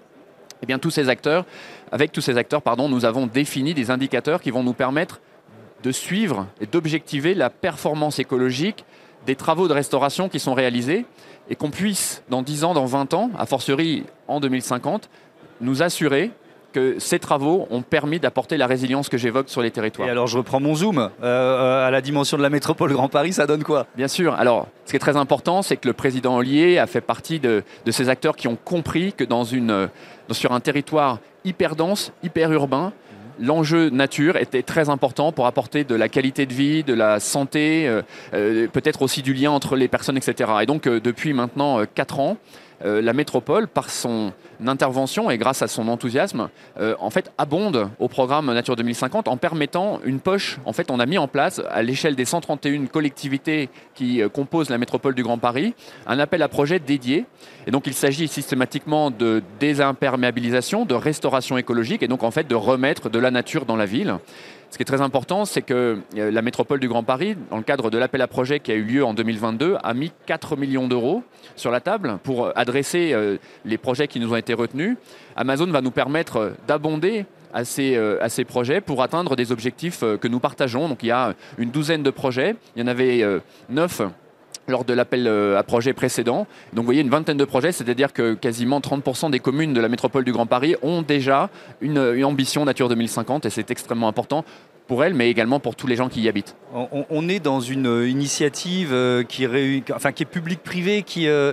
Eh 0.62 0.66
bien, 0.66 0.78
tous 0.78 0.90
ces 0.90 1.08
acteurs, 1.08 1.44
avec 1.92 2.12
tous 2.12 2.20
ces 2.20 2.36
acteurs, 2.38 2.62
nous 2.88 3.04
avons 3.04 3.26
défini 3.26 3.74
des 3.74 3.90
indicateurs 3.90 4.40
qui 4.40 4.50
vont 4.50 4.62
nous 4.62 4.72
permettre 4.72 5.20
de 5.82 5.92
suivre 5.92 6.46
et 6.60 6.66
d'objectiver 6.66 7.34
la 7.34 7.50
performance 7.50 8.18
écologique 8.18 8.84
des 9.26 9.36
travaux 9.36 9.68
de 9.68 9.72
restauration 9.72 10.28
qui 10.28 10.38
sont 10.38 10.54
réalisés 10.54 11.04
et 11.50 11.56
qu'on 11.56 11.70
puisse, 11.70 12.22
dans 12.28 12.42
10 12.42 12.64
ans, 12.64 12.74
dans 12.74 12.86
20 12.86 13.14
ans, 13.14 13.30
a 13.38 13.46
fortiori 13.46 14.04
en 14.28 14.40
2050, 14.40 15.08
nous 15.60 15.82
assurer 15.82 16.30
que 16.76 16.96
ces 16.98 17.18
travaux 17.18 17.66
ont 17.70 17.80
permis 17.80 18.20
d'apporter 18.20 18.58
la 18.58 18.66
résilience 18.66 19.08
que 19.08 19.16
j'évoque 19.16 19.48
sur 19.48 19.62
les 19.62 19.70
territoires. 19.70 20.08
Et 20.08 20.10
alors 20.10 20.26
je 20.26 20.36
reprends 20.36 20.60
mon 20.60 20.74
zoom, 20.74 20.98
euh, 20.98 21.08
euh, 21.22 21.86
à 21.86 21.90
la 21.90 22.02
dimension 22.02 22.36
de 22.36 22.42
la 22.42 22.50
métropole 22.50 22.92
Grand 22.92 23.08
Paris, 23.08 23.32
ça 23.32 23.46
donne 23.46 23.64
quoi? 23.64 23.86
Bien 23.96 24.08
sûr, 24.08 24.34
alors 24.34 24.68
ce 24.84 24.90
qui 24.90 24.96
est 24.96 25.00
très 25.00 25.16
important, 25.16 25.62
c'est 25.62 25.78
que 25.78 25.88
le 25.88 25.94
président 25.94 26.36
Ollier 26.36 26.76
a 26.76 26.86
fait 26.86 27.00
partie 27.00 27.40
de, 27.40 27.64
ces 27.88 28.10
acteurs 28.10 28.36
qui 28.36 28.46
ont 28.46 28.58
compris 28.62 29.14
que 29.14 29.24
dans 29.24 29.42
une, 29.42 29.88
sur 30.32 30.52
un 30.52 30.60
territoire 30.60 31.20
hyper 31.46 31.76
dense, 31.76 32.12
hyper 32.22 32.52
urbain, 32.52 32.92
l'enjeu 33.40 33.88
nature 33.88 34.36
était 34.36 34.62
très 34.62 34.90
important 34.90 35.32
pour 35.32 35.46
apporter 35.46 35.82
de 35.84 35.94
la 35.94 36.10
qualité 36.10 36.44
de 36.44 36.52
vie, 36.52 36.84
de 36.84 36.92
la 36.92 37.20
santé, 37.20 37.88
euh, 38.34 38.68
peut-être 38.68 39.00
aussi 39.00 39.22
du 39.22 39.32
lien 39.32 39.50
entre 39.50 39.76
les 39.76 39.88
personnes, 39.88 40.18
etc. 40.18 40.50
Et 40.60 40.66
donc 40.66 40.86
depuis 40.86 41.32
maintenant 41.32 41.80
4 41.94 42.20
ans, 42.20 42.36
euh, 42.84 43.00
la 43.00 43.12
métropole, 43.12 43.68
par 43.68 43.90
son 43.90 44.32
intervention 44.66 45.30
et 45.30 45.38
grâce 45.38 45.62
à 45.62 45.68
son 45.68 45.88
enthousiasme, 45.88 46.48
euh, 46.78 46.94
en 46.98 47.10
fait, 47.10 47.32
abonde 47.38 47.88
au 47.98 48.08
programme 48.08 48.52
Nature 48.52 48.76
2050 48.76 49.28
en 49.28 49.36
permettant 49.36 50.00
une 50.04 50.20
poche. 50.20 50.58
En 50.64 50.72
fait, 50.72 50.90
on 50.90 51.00
a 51.00 51.06
mis 51.06 51.18
en 51.18 51.28
place, 51.28 51.60
à 51.70 51.82
l'échelle 51.82 52.16
des 52.16 52.24
131 52.24 52.86
collectivités 52.86 53.70
qui 53.94 54.22
euh, 54.22 54.28
composent 54.28 54.70
la 54.70 54.78
métropole 54.78 55.14
du 55.14 55.22
Grand 55.22 55.38
Paris, 55.38 55.74
un 56.06 56.18
appel 56.18 56.42
à 56.42 56.48
projet 56.48 56.78
dédié. 56.78 57.24
Et 57.66 57.70
donc, 57.70 57.86
il 57.86 57.94
s'agit 57.94 58.28
systématiquement 58.28 59.10
de 59.10 59.42
désimperméabilisation, 59.58 60.84
de 60.84 60.94
restauration 60.94 61.58
écologique 61.58 62.02
et 62.02 62.08
donc, 62.08 62.22
en 62.22 62.30
fait, 62.30 62.46
de 62.46 62.54
remettre 62.54 63.08
de 63.08 63.18
la 63.18 63.30
nature 63.30 63.64
dans 63.64 63.76
la 63.76 63.86
ville. 63.86 64.16
Ce 64.70 64.76
qui 64.76 64.82
est 64.82 64.86
très 64.86 65.00
important, 65.00 65.44
c'est 65.44 65.62
que 65.62 65.98
euh, 66.16 66.30
la 66.30 66.42
métropole 66.42 66.80
du 66.80 66.88
Grand 66.88 67.02
Paris, 67.02 67.36
dans 67.50 67.56
le 67.56 67.62
cadre 67.62 67.90
de 67.90 67.98
l'appel 67.98 68.20
à 68.20 68.26
projet 68.26 68.60
qui 68.60 68.72
a 68.72 68.74
eu 68.74 68.82
lieu 68.82 69.04
en 69.04 69.14
2022, 69.14 69.76
a 69.82 69.94
mis 69.94 70.12
4 70.26 70.56
millions 70.56 70.88
d'euros 70.88 71.22
sur 71.54 71.70
la 71.70 71.80
table 71.80 72.18
pour 72.22 72.56
adresser 72.56 73.12
euh, 73.12 73.38
les 73.64 73.78
projets 73.78 74.08
qui 74.08 74.20
nous 74.20 74.32
ont 74.32 74.36
été 74.36 74.54
retenus. 74.54 74.96
Amazon 75.36 75.66
va 75.66 75.80
nous 75.80 75.90
permettre 75.90 76.52
d'abonder 76.66 77.26
à 77.54 77.64
ces, 77.64 77.96
euh, 77.96 78.18
à 78.20 78.28
ces, 78.28 78.44
projets 78.44 78.80
pour 78.80 79.02
atteindre 79.02 79.36
des 79.36 79.52
objectifs 79.52 80.00
que 80.00 80.28
nous 80.28 80.40
partageons. 80.40 80.88
Donc 80.88 81.02
il 81.02 81.06
y 81.06 81.12
a 81.12 81.34
une 81.58 81.70
douzaine 81.70 82.02
de 82.02 82.10
projets, 82.10 82.56
il 82.74 82.82
y 82.82 82.84
en 82.84 82.88
avait 82.88 83.24
neuf 83.68 84.02
lors 84.68 84.84
de 84.84 84.92
l'appel 84.92 85.28
à 85.28 85.62
projet 85.62 85.92
précédent. 85.92 86.46
Donc 86.72 86.82
vous 86.82 86.84
voyez 86.84 87.02
une 87.02 87.10
vingtaine 87.10 87.36
de 87.36 87.44
projets, 87.44 87.72
c'est-à-dire 87.72 88.12
que 88.12 88.34
quasiment 88.34 88.80
30% 88.80 89.30
des 89.30 89.40
communes 89.40 89.72
de 89.72 89.80
la 89.80 89.88
métropole 89.88 90.24
du 90.24 90.32
Grand 90.32 90.46
Paris 90.46 90.76
ont 90.82 91.02
déjà 91.02 91.50
une, 91.80 91.98
une 92.14 92.24
ambition 92.24 92.64
Nature 92.64 92.88
2050 92.88 93.46
et 93.46 93.50
c'est 93.50 93.70
extrêmement 93.70 94.08
important 94.08 94.44
pour 94.86 95.04
elles, 95.04 95.14
mais 95.14 95.30
également 95.30 95.60
pour 95.60 95.76
tous 95.76 95.86
les 95.86 95.96
gens 95.96 96.08
qui 96.08 96.22
y 96.22 96.28
habitent. 96.28 96.56
On, 97.10 97.28
est 97.28 97.40
dans 97.40 97.60
une 97.60 97.86
euh, 97.86 98.08
initiative 98.08 98.90
euh, 98.92 99.24
qui, 99.24 99.46
enfin, 99.94 100.12
qui 100.12 100.22
est 100.22 100.26
publique-privée, 100.26 101.02
qui 101.02 101.28
euh, 101.28 101.52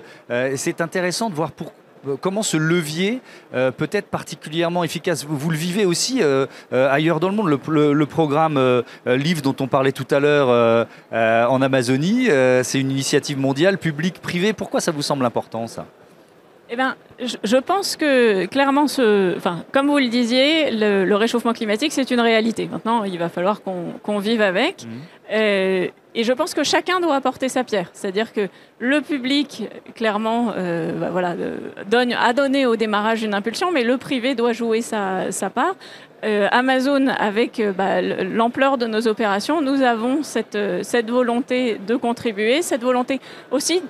c'est 0.56 0.82
intéressant 0.82 1.30
de 1.30 1.36
voir 1.36 1.52
pour, 1.52 1.72
comment 2.22 2.44
ce 2.44 2.58
levier 2.58 3.22
peut 3.52 3.90
être 3.92 4.08
particulièrement 4.08 4.84
efficace? 4.84 5.26
Vous, 5.28 5.50
le 5.50 5.58
vivez 5.58 5.86
aussi 5.86 6.22
ailleurs 6.72 7.20
dans 7.20 7.30
le 7.30 7.36
monde. 7.36 7.60
Le, 7.68 8.06
programme 8.06 8.84
Livre 9.06 9.42
dont 9.42 9.56
on 9.60 9.68
parlait 9.68 9.92
tout 9.92 10.08
à 10.12 10.20
l'heure 10.20 10.88
en 11.12 11.62
Amazonie, 11.62 12.28
c'est 12.64 12.80
une 12.80 12.92
initiative 12.92 13.40
mondiale, 13.40 13.78
publique-privée. 13.78 14.54
Pourquoi 14.54 14.82
ça 14.82 14.92
vous 14.92 15.02
semble 15.02 15.26
important 15.26 15.68
ça? 15.68 15.86
Eh 16.70 16.76
bien, 16.76 16.96
je 17.20 17.58
pense 17.58 17.96
que 17.96 18.46
clairement, 18.46 18.88
ce, 18.88 19.38
enfin, 19.38 19.64
comme 19.72 19.88
vous 19.88 20.00
le 20.00 20.08
disiez, 20.08 20.72
le, 20.72 21.14
réchauffement 21.16 21.54
climatique, 21.54 21.92
c'est 21.92 22.10
une 22.10 22.20
réalité. 22.20 22.68
Maintenant, 22.72 23.04
il 23.04 23.20
va 23.20 23.30
falloir 23.30 23.62
qu'on 23.62 24.18
vive 24.20 24.42
avec. 24.42 24.84
Mmh. 24.84 24.88
Euh, 25.34 25.88
et 26.16 26.24
je 26.24 26.34
pense 26.34 26.54
que 26.54 26.64
chacun 26.64 27.00
doit 27.00 27.16
apporter 27.16 27.50
sa 27.50 27.64
pierre. 27.64 27.90
C'est-à-dire 27.94 28.34
que 28.34 28.48
le 28.80 29.02
public, 29.02 29.64
clairement, 29.96 30.54
euh, 30.56 30.92
bah, 30.94 31.10
voilà, 31.12 31.32
euh, 31.32 31.58
donne, 31.90 32.14
a 32.14 32.34
donné 32.34 32.66
au 32.66 32.76
démarrage 32.76 33.24
une 33.24 33.34
impulsion, 33.34 33.72
mais 33.72 33.84
le 33.84 33.98
privé 33.98 34.36
doit 34.36 34.54
jouer 34.54 34.82
sa, 34.82 35.30
part. 35.54 35.76
Amazon, 36.52 37.08
avec 37.08 37.62
bah, 37.78 38.02
l'ampleur 38.02 38.78
de 38.78 38.86
nos 38.86 39.10
opérations, 39.10 39.62
nous 39.62 39.82
avons 39.82 40.24
cette 40.24 40.56
volonté 41.10 41.78
de 41.86 41.98
contribuer, 41.98 42.62
cette 42.62 42.82
volonté 42.82 43.20
aussi 43.52 43.82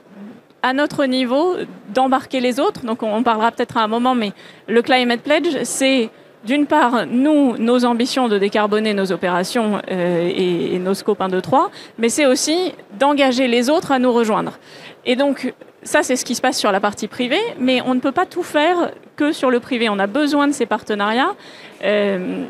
à 0.64 0.74
notre 0.74 1.06
niveau 1.06 1.58
d'embarquer 1.94 2.40
les 2.40 2.60
autres. 2.60 2.86
Donc 2.86 3.04
on 3.04 3.22
parlera 3.22 3.52
peut-être 3.52 3.78
à 3.78 3.84
un 3.84 3.88
moment, 3.88 4.16
mais 4.16 4.32
le 4.68 4.82
Climate 4.82 5.22
Pledge, 5.22 5.64
c'est 5.64 6.10
d'une 6.44 6.66
part, 6.66 7.06
nous, 7.06 7.58
nos 7.58 7.86
ambitions 7.86 8.28
de 8.28 8.38
décarboner 8.38 8.94
nos 8.94 9.12
opérations 9.12 9.82
euh, 9.90 10.30
et, 10.36 10.78
nos 10.80 10.94
scopes 10.94 11.22
1, 11.22 11.30
2, 11.30 11.42
3, 11.42 11.72
mais 11.98 12.10
c'est 12.10 12.26
aussi 12.26 12.74
d'engager 13.00 13.48
les 13.48 13.70
autres 13.70 13.92
à 13.92 14.00
nous 14.00 14.12
rejoindre. 14.12 14.60
Et 15.06 15.16
donc, 15.16 15.54
ça, 15.84 16.04
c'est 16.04 16.16
ce 16.16 16.26
qui 16.26 16.36
se 16.36 16.42
passe 16.42 16.58
sur 16.58 16.72
la 16.72 16.80
partie 16.80 17.08
privée, 17.08 17.42
mais 17.60 17.82
on 17.86 17.94
ne 17.94 18.00
peut 18.00 18.12
pas 18.12 18.26
tout 18.26 18.44
faire 18.44 18.92
que 19.16 19.32
sur 19.32 19.52
le 19.52 19.60
privé. 19.60 19.90
On 19.90 20.00
a 20.00 20.08
besoin 20.08 20.48
de 20.48 20.54
ces 20.54 20.66
partenariats. 20.66 21.36
Euh, 21.84 22.46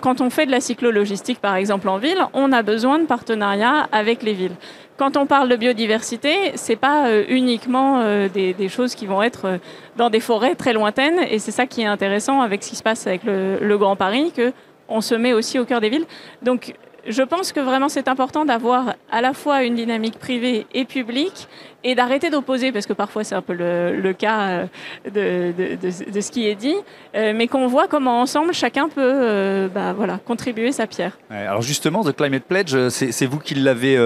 quand 0.00 0.20
on 0.20 0.30
fait 0.30 0.46
de 0.46 0.50
la 0.50 0.60
cyclo-logistique, 0.60 1.40
par 1.40 1.56
exemple, 1.56 1.88
en 1.88 1.98
ville, 1.98 2.18
on 2.32 2.52
a 2.52 2.62
besoin 2.62 2.98
de 2.98 3.06
partenariats 3.06 3.88
avec 3.92 4.22
les 4.22 4.32
villes. 4.32 4.56
Quand 5.02 5.16
on 5.16 5.26
parle 5.26 5.48
de 5.48 5.56
biodiversité, 5.56 6.52
c'est 6.54 6.76
pas 6.76 7.08
euh, 7.08 7.24
uniquement 7.28 8.02
euh, 8.02 8.28
des, 8.28 8.68
choses 8.68 8.94
qui 8.94 9.04
vont 9.04 9.20
être 9.20 9.46
euh, 9.46 9.58
dans 9.96 10.10
des 10.10 10.20
forêts 10.20 10.54
très 10.54 10.72
lointaines, 10.72 11.18
et 11.28 11.40
c'est 11.40 11.50
ça 11.50 11.66
qui 11.66 11.82
est 11.82 11.86
intéressant 11.86 12.40
avec 12.40 12.62
ce 12.62 12.70
qui 12.70 12.76
se 12.76 12.84
passe 12.84 13.04
avec 13.08 13.24
le, 13.24 13.58
le 13.60 13.78
Grand 13.78 13.96
Paris, 13.96 14.30
que 14.30 14.52
on 14.88 15.00
se 15.00 15.16
met 15.16 15.32
aussi 15.32 15.58
au 15.58 15.64
cœur 15.64 15.80
des 15.80 15.88
villes. 15.88 16.06
Donc, 16.42 16.74
je 17.04 17.22
pense 17.24 17.50
que 17.50 17.58
vraiment 17.58 17.88
c'est 17.88 18.06
important 18.06 18.44
d'avoir 18.44 18.94
à 19.10 19.20
la 19.20 19.32
fois 19.32 19.64
une 19.64 19.74
dynamique 19.74 20.20
privée 20.20 20.68
et 20.72 20.84
publique 20.84 21.48
et 21.84 21.94
d'arrêter 21.94 22.30
d'opposer, 22.30 22.72
parce 22.72 22.86
que 22.86 22.92
parfois 22.92 23.24
c'est 23.24 23.34
un 23.34 23.42
peu 23.42 23.54
le, 23.54 24.12
cas 24.12 24.68
euh, 25.16 25.52
de, 25.82 26.20
ce 26.20 26.30
qui 26.30 26.48
est 26.48 26.54
dit, 26.54 26.76
euh, 27.16 27.32
mais 27.34 27.48
qu'on 27.48 27.66
voit 27.66 27.88
comment 27.88 28.20
ensemble 28.20 28.52
chacun 28.54 28.88
peut 28.88 29.00
euh, 29.00 29.68
bah, 29.68 29.92
voilà, 29.92 30.18
contribuer 30.18 30.72
sa 30.72 30.86
pierre. 30.86 31.18
alors 31.30 31.62
justement, 31.62 32.04
The 32.04 32.14
Climate 32.14 32.44
Pledge, 32.44 32.88
c'est 32.88 33.26
vous 33.26 33.38
qui 33.38 33.54
l'avez 33.54 33.98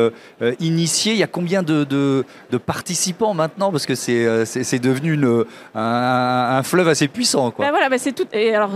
initié. 0.61 1.13
Il 1.13 1.19
y 1.19 1.23
a 1.23 1.27
combien 1.27 1.63
de, 1.63 2.25
participants 2.65 3.35
maintenant? 3.35 3.71
Parce 3.71 3.87
que 3.87 3.95
c'est 3.95 4.79
devenu 4.79 5.15
une, 5.15 5.45
un, 5.75 6.63
fleuve 6.63 6.89
assez 6.89 7.09
puissant. 7.09 7.51
Quoi. 7.51 7.67
Bah, 7.67 7.71
voilà, 7.71 7.99
c'est 7.99 8.13
tout. 8.13 8.27
Et 8.33 8.55
alors 8.55 8.71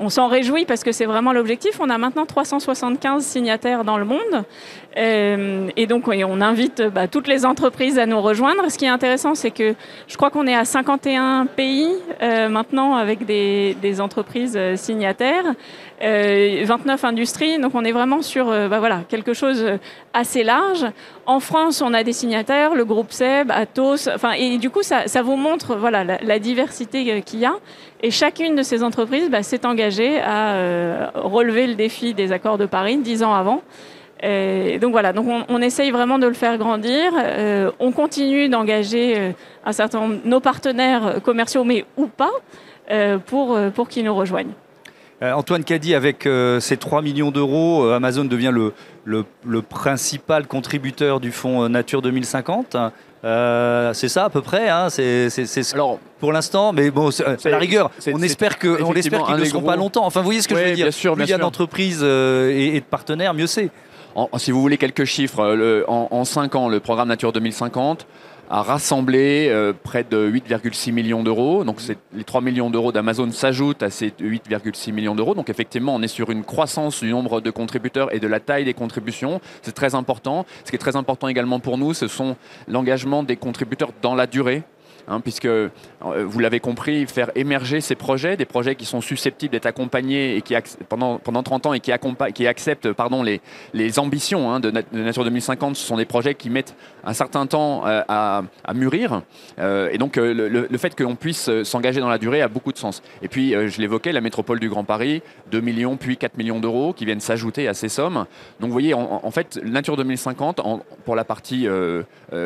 on 0.00 0.10
s'en 0.10 0.28
réjouit 0.28 0.64
parce 0.64 0.82
que 0.82 0.92
c'est 0.92 1.06
vraiment 1.06 1.32
l'objectif. 1.32 1.78
On 1.80 1.90
a 1.90 1.98
maintenant 1.98 2.26
375 2.26 3.24
signataires 3.24 3.84
dans 3.84 3.98
le 3.98 4.04
monde. 4.04 4.44
et 4.96 5.86
donc 5.86 6.08
on 6.08 6.40
invite 6.40 6.82
toutes 7.10 7.28
les 7.28 7.44
entreprises 7.44 7.98
à 7.98 8.06
nous 8.06 8.23
rejoindre. 8.24 8.68
Ce 8.70 8.78
qui 8.78 8.84
est 8.84 8.88
intéressant, 8.88 9.34
c'est 9.34 9.50
que 9.50 9.74
je 10.08 10.16
crois 10.16 10.30
qu'on 10.30 10.46
est 10.46 10.54
à 10.54 10.64
51 10.64 11.46
pays 11.46 11.88
euh, 12.22 12.48
maintenant 12.48 12.94
avec 12.94 13.24
des, 13.26 14.00
entreprises 14.00 14.54
euh, 14.56 14.76
signataires, 14.76 15.44
29 16.00 16.02
euh, 16.02 17.06
industries. 17.06 17.58
Donc 17.58 17.74
on 17.74 17.84
est 17.84 17.92
vraiment 17.92 18.22
sur 18.22 18.46
bah 18.46 18.80
voilà, 18.80 19.02
quelque 19.08 19.32
chose 19.32 19.64
assez 20.12 20.42
large. 20.42 20.86
En 21.26 21.38
France, 21.38 21.80
on 21.82 21.94
a 21.94 22.02
des 22.02 22.12
signataires, 22.12 22.74
le 22.74 22.84
groupe 22.84 23.12
SEB, 23.12 23.50
Atos. 23.50 24.08
Enfin, 24.12 24.32
et 24.32 24.58
du 24.58 24.70
coup, 24.70 24.82
ça, 24.82 25.04
vous 25.22 25.36
montre 25.36 25.76
voilà, 25.76 26.02
la, 26.04 26.38
diversité 26.38 27.22
qu'il 27.22 27.40
y 27.40 27.46
a. 27.46 27.54
Et 28.02 28.10
chacune 28.10 28.56
de 28.56 28.62
ces 28.62 28.82
entreprises 28.82 29.30
bah, 29.30 29.42
s'est 29.42 29.64
engagée 29.64 30.20
à 30.20 31.10
relever 31.14 31.66
le 31.66 31.74
défi 31.74 32.12
des 32.14 32.32
accords 32.32 32.58
de 32.58 32.66
Paris 32.66 32.98
dix 32.98 33.22
ans 33.22 33.34
avant. 33.34 33.62
Euh, 34.24 34.78
donc 34.78 34.92
voilà, 34.92 35.12
donc 35.12 35.26
on, 35.48 35.60
essaye 35.60 35.90
vraiment 35.90 36.18
de 36.18 36.26
le 36.26 36.34
faire 36.34 36.56
grandir. 36.56 37.12
Euh, 37.16 37.70
on 37.78 37.92
continue 37.92 38.48
d'engager 38.48 39.18
euh, 39.18 39.32
un 39.66 39.72
certain 39.72 40.00
nombre 40.00 40.22
de 40.24 40.28
nos 40.28 40.40
partenaires 40.40 41.16
commerciaux, 41.22 41.64
mais 41.64 41.84
ou 41.96 42.06
pas, 42.06 42.32
pour, 43.26 43.58
pour 43.74 43.88
qu'ils 43.88 44.04
nous 44.04 44.14
rejoignent. 44.14 44.52
Antoine 45.22 45.64
Caddy, 45.64 45.94
avec 45.94 46.28
ces 46.60 46.76
3 46.76 47.00
millions 47.00 47.30
d'euros, 47.30 47.88
Amazon 47.88 48.26
devient 48.26 48.52
le, 48.52 48.74
le, 49.04 49.62
principal 49.62 50.46
contributeur 50.46 51.18
du 51.18 51.32
fonds 51.32 51.66
Nature 51.70 52.02
2050. 52.02 52.76
c'est 53.22 54.08
ça 54.08 54.24
à 54.24 54.28
peu 54.28 54.42
près. 54.42 54.68
Hein, 54.68 54.90
c'est, 54.90 55.30
Alors, 55.72 55.98
pour 56.20 56.30
l'instant, 56.30 56.74
mais 56.74 56.90
bon, 56.90 57.10
c'est 57.10 57.46
la 57.46 57.58
rigueur. 57.58 57.90
On 58.12 58.20
espère 58.20 58.58
que, 58.58 58.82
on 58.82 58.92
espère 58.92 59.24
qu'ils 59.24 59.36
ne 59.36 59.44
seront 59.44 59.62
pas 59.62 59.76
longtemps. 59.76 60.04
Enfin, 60.04 60.20
vous 60.20 60.26
voyez 60.26 60.42
ce 60.42 60.48
que 60.48 60.56
je 60.56 60.62
veux 60.62 60.74
dire. 60.74 60.86
Bien 60.86 60.90
sûr, 60.90 61.14
plus 61.14 61.24
il 61.24 61.30
y 61.30 61.32
a 61.32 61.38
d'entreprises 61.38 62.02
et, 62.02 62.76
et, 62.76 62.80
de 62.80 62.84
partenaires, 62.84 63.32
mieux 63.32 63.46
c'est 63.46 63.70
si 64.38 64.50
vous 64.50 64.60
voulez 64.60 64.78
quelques 64.78 65.04
chiffres, 65.04 65.40
euh, 65.40 65.84
en, 65.88 66.24
5 66.24 66.54
ans, 66.54 66.68
le 66.68 66.80
programme 66.80 67.08
Nature 67.08 67.32
2050 67.32 68.06
a 68.50 68.62
rassemblé 68.62 69.50
près 69.82 70.04
de 70.04 70.30
8,6 70.30 70.92
millions 70.92 71.22
d'euros. 71.22 71.64
Donc 71.64 71.78
les 72.12 72.24
3 72.24 72.42
millions 72.42 72.68
d'euros 72.68 72.92
d'Amazon 72.92 73.30
s'ajoutent 73.30 73.82
à 73.82 73.88
ces 73.88 74.10
8,6 74.10 74.92
millions 74.92 75.14
d'euros. 75.14 75.34
Donc 75.34 75.48
effectivement, 75.48 75.94
on 75.94 76.02
est 76.02 76.08
sur 76.08 76.30
une 76.30 76.44
croissance 76.44 77.00
du 77.00 77.10
nombre 77.10 77.40
de 77.40 77.50
contributeurs 77.50 78.14
et 78.14 78.20
de 78.20 78.26
la 78.26 78.40
taille 78.40 78.66
des 78.66 78.74
contributions. 78.74 79.40
C'est 79.62 79.74
très 79.74 79.94
important. 79.94 80.44
Ce 80.64 80.70
qui 80.70 80.76
est 80.76 80.78
très 80.78 80.94
important 80.94 81.28
également 81.28 81.58
pour 81.58 81.78
nous, 81.78 81.94
ce 81.94 82.06
sont 82.06 82.36
l'engagement 82.68 83.22
des 83.22 83.36
contributeurs 83.36 83.92
dans 84.02 84.14
la 84.14 84.26
durée. 84.26 84.62
Hein, 85.06 85.20
puisque 85.20 85.44
euh, 85.44 85.68
vous 86.00 86.38
l'avez 86.38 86.60
compris, 86.60 87.06
faire 87.06 87.30
émerger 87.34 87.82
ces 87.82 87.94
projets, 87.94 88.38
des 88.38 88.46
projets 88.46 88.74
qui 88.74 88.86
sont 88.86 89.02
susceptibles 89.02 89.52
d'être 89.52 89.66
accompagnés 89.66 90.36
et 90.36 90.40
qui 90.40 90.54
pendant, 90.88 91.18
pendant 91.18 91.42
30 91.42 91.66
ans 91.66 91.74
et 91.74 91.80
qui, 91.80 91.92
acceptent 92.46 92.90
pardon, 92.92 93.22
les, 93.22 93.42
les 93.74 93.98
ambitions 93.98 94.50
hein, 94.50 94.60
de, 94.60 94.70
Nature 94.70 95.24
2050, 95.24 95.76
ce 95.76 95.86
sont 95.86 95.98
des 95.98 96.06
projets 96.06 96.34
qui 96.34 96.48
mettent 96.48 96.74
un 97.04 97.12
certain 97.12 97.46
temps 97.46 97.86
euh, 97.86 98.02
à, 98.08 98.42
mûrir. 98.74 99.22
Euh, 99.58 99.90
et 99.92 99.98
donc 99.98 100.16
le, 100.16 100.32
le, 100.32 100.78
fait 100.78 100.96
qu'on 100.96 101.16
puisse 101.16 101.50
s'engager 101.64 102.00
dans 102.00 102.08
la 102.08 102.18
durée 102.18 102.40
a 102.40 102.48
beaucoup 102.48 102.72
de 102.72 102.78
sens. 102.78 103.02
Et 103.20 103.28
puis, 103.28 103.50
je 103.52 103.80
l'évoquais, 103.80 104.12
la 104.12 104.20
métropole 104.20 104.58
du 104.58 104.68
Grand 104.68 104.84
Paris, 104.84 105.22
2 105.50 105.60
millions 105.60 105.96
puis 105.96 106.16
4 106.16 106.36
millions 106.38 106.60
d'euros 106.60 106.92
qui 106.92 107.04
viennent 107.04 107.20
s'ajouter 107.20 107.68
à 107.68 107.74
ces 107.74 107.88
sommes. 107.88 108.24
Donc 108.60 108.68
vous 108.68 108.72
voyez, 108.72 108.94
en, 108.94 109.30
fait, 109.30 109.60
Nature 109.62 109.96
2050, 109.96 110.60
pour 111.04 111.14
la 111.14 111.24
partie 111.24 111.68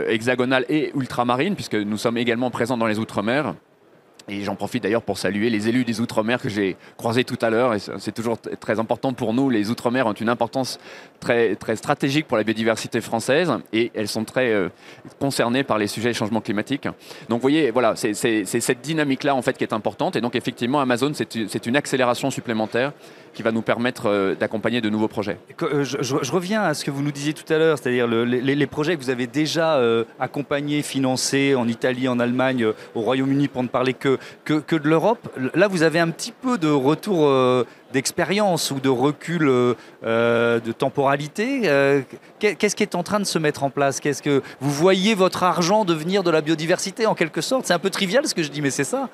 hexagonale 0.09 0.65
et 0.69 0.93
ultramarine, 0.97 1.55
puisque 1.55 1.75
nous 1.75 1.97
sommes 1.97 2.19
également 2.19 2.48
présent 2.51 2.77
dans 2.77 2.87
les 2.87 2.99
Outre-mer. 2.99 3.55
Et 4.29 4.43
j'en 4.43 4.57
profite 4.57 4.83
d'ailleurs 4.83 5.03
pour 5.03 5.17
saluer 5.17 5.49
les 5.49 5.69
élus 5.69 5.85
des 5.85 6.01
Outre-mer 6.01 6.41
que 6.41 6.51
j'ai 6.51 6.77
croisés 6.99 7.25
tout 7.25 7.39
à 7.41 7.49
l'heure. 7.49 7.75
C'est 7.99 8.13
toujours 8.13 8.39
très 8.61 8.79
important 8.79 9.15
pour 9.15 9.33
nous. 9.33 9.49
Les 9.49 9.71
Outre-mer 9.71 10.07
ont 10.07 10.13
une 10.13 10.29
importance 10.29 10.79
très, 11.19 11.57
très 11.57 11.77
stratégique 11.77 12.29
pour 12.29 12.37
la 12.37 12.45
biodiversité 12.45 13.01
française 13.01 13.53
et 13.73 13.91
elles 13.95 14.09
sont 14.09 14.25
très 14.25 14.53
euh, 14.53 14.69
concernées 15.19 15.65
par 15.65 15.79
les 15.79 15.87
sujets 15.87 16.11
des 16.11 16.15
changements 16.15 16.43
climatiques. 16.43 16.85
Donc 17.29 17.39
vous 17.39 17.43
voyez, 17.43 17.71
voilà, 17.71 17.95
c'est 17.97 18.13
cette 18.45 18.81
dynamique-là 18.83 19.35
en 19.35 19.41
fait 19.41 19.57
qui 19.57 19.65
est 19.65 19.73
importante. 19.73 20.15
Et 20.17 20.21
donc 20.21 20.37
effectivement, 20.37 20.81
Amazon, 20.81 21.13
c'est 21.15 21.67
une 21.67 21.77
accélération 21.77 22.31
supplémentaire 22.31 22.93
qui 23.39 23.45
va 23.45 23.53
nous 23.53 23.63
permettre 23.63 24.07
euh, 24.07 24.35
d'accompagner 24.35 24.81
de 24.81 24.91
nouveaux 24.91 25.07
projets. 25.07 25.39
Euh, 25.63 25.85
je, 25.85 26.33
reviens 26.33 26.65
à 26.65 26.75
ce 26.75 26.85
que 26.85 26.91
vous 26.91 27.03
nous 27.03 27.13
disiez 27.13 27.35
tout 27.35 27.45
à 27.53 27.57
l'heure, 27.57 27.79
c'est-à-dire 27.79 28.09
les, 28.09 28.67
projets 28.67 28.97
que 28.97 29.01
vous 29.01 29.11
avez 29.11 29.29
déjà 29.29 29.77
euh, 29.77 30.03
accompagnés, 30.19 30.83
financés 30.83 31.55
en 31.55 31.69
Italie, 31.69 32.09
en 32.09 32.19
Allemagne, 32.19 32.67
au 32.97 33.01
Royaume-Uni, 33.01 33.47
pour 33.47 33.63
ne 33.63 33.69
parler 33.69 33.95
que, 33.95 34.19
que, 34.45 34.75
de 34.75 34.89
l'Europe. 34.89 35.29
Là, 35.55 35.69
vous 35.69 35.85
avez 35.85 36.01
un 36.01 36.11
petit 36.11 36.33
peu 36.33 36.59
de 36.59 36.69
retour 36.69 37.33
d'expérience 37.93 38.73
ou 38.73 38.81
de 38.81 38.89
recul 38.89 39.47
de 40.03 40.73
temporalité. 40.73 41.63
Qu'est-ce 42.41 42.75
qui 42.75 42.83
est 42.83 42.97
en 42.97 43.05
train 43.05 43.21
de 43.21 43.25
se 43.25 43.39
mettre 43.39 43.63
en 43.63 43.71
place? 43.71 44.01
Qu'est-ce 44.01 44.23
que 44.23 44.43
vous 44.59 44.71
voyez 44.71 45.15
votre 45.15 45.45
argent 45.45 45.85
devenir 45.85 46.25
de 46.25 46.31
la 46.33 46.41
biodiversité 46.41 47.07
en 47.07 47.15
quelque 47.15 47.41
sorte? 47.41 47.67
C'est 47.67 47.75
un 47.75 47.79
peu 47.79 47.91
trivial 47.91 48.27
ce 48.27 48.35
que 48.35 48.43
je 48.43 48.51
dis, 48.51 48.63
mais 48.63 48.71
c'est 48.71 48.83
ça. 48.83 49.09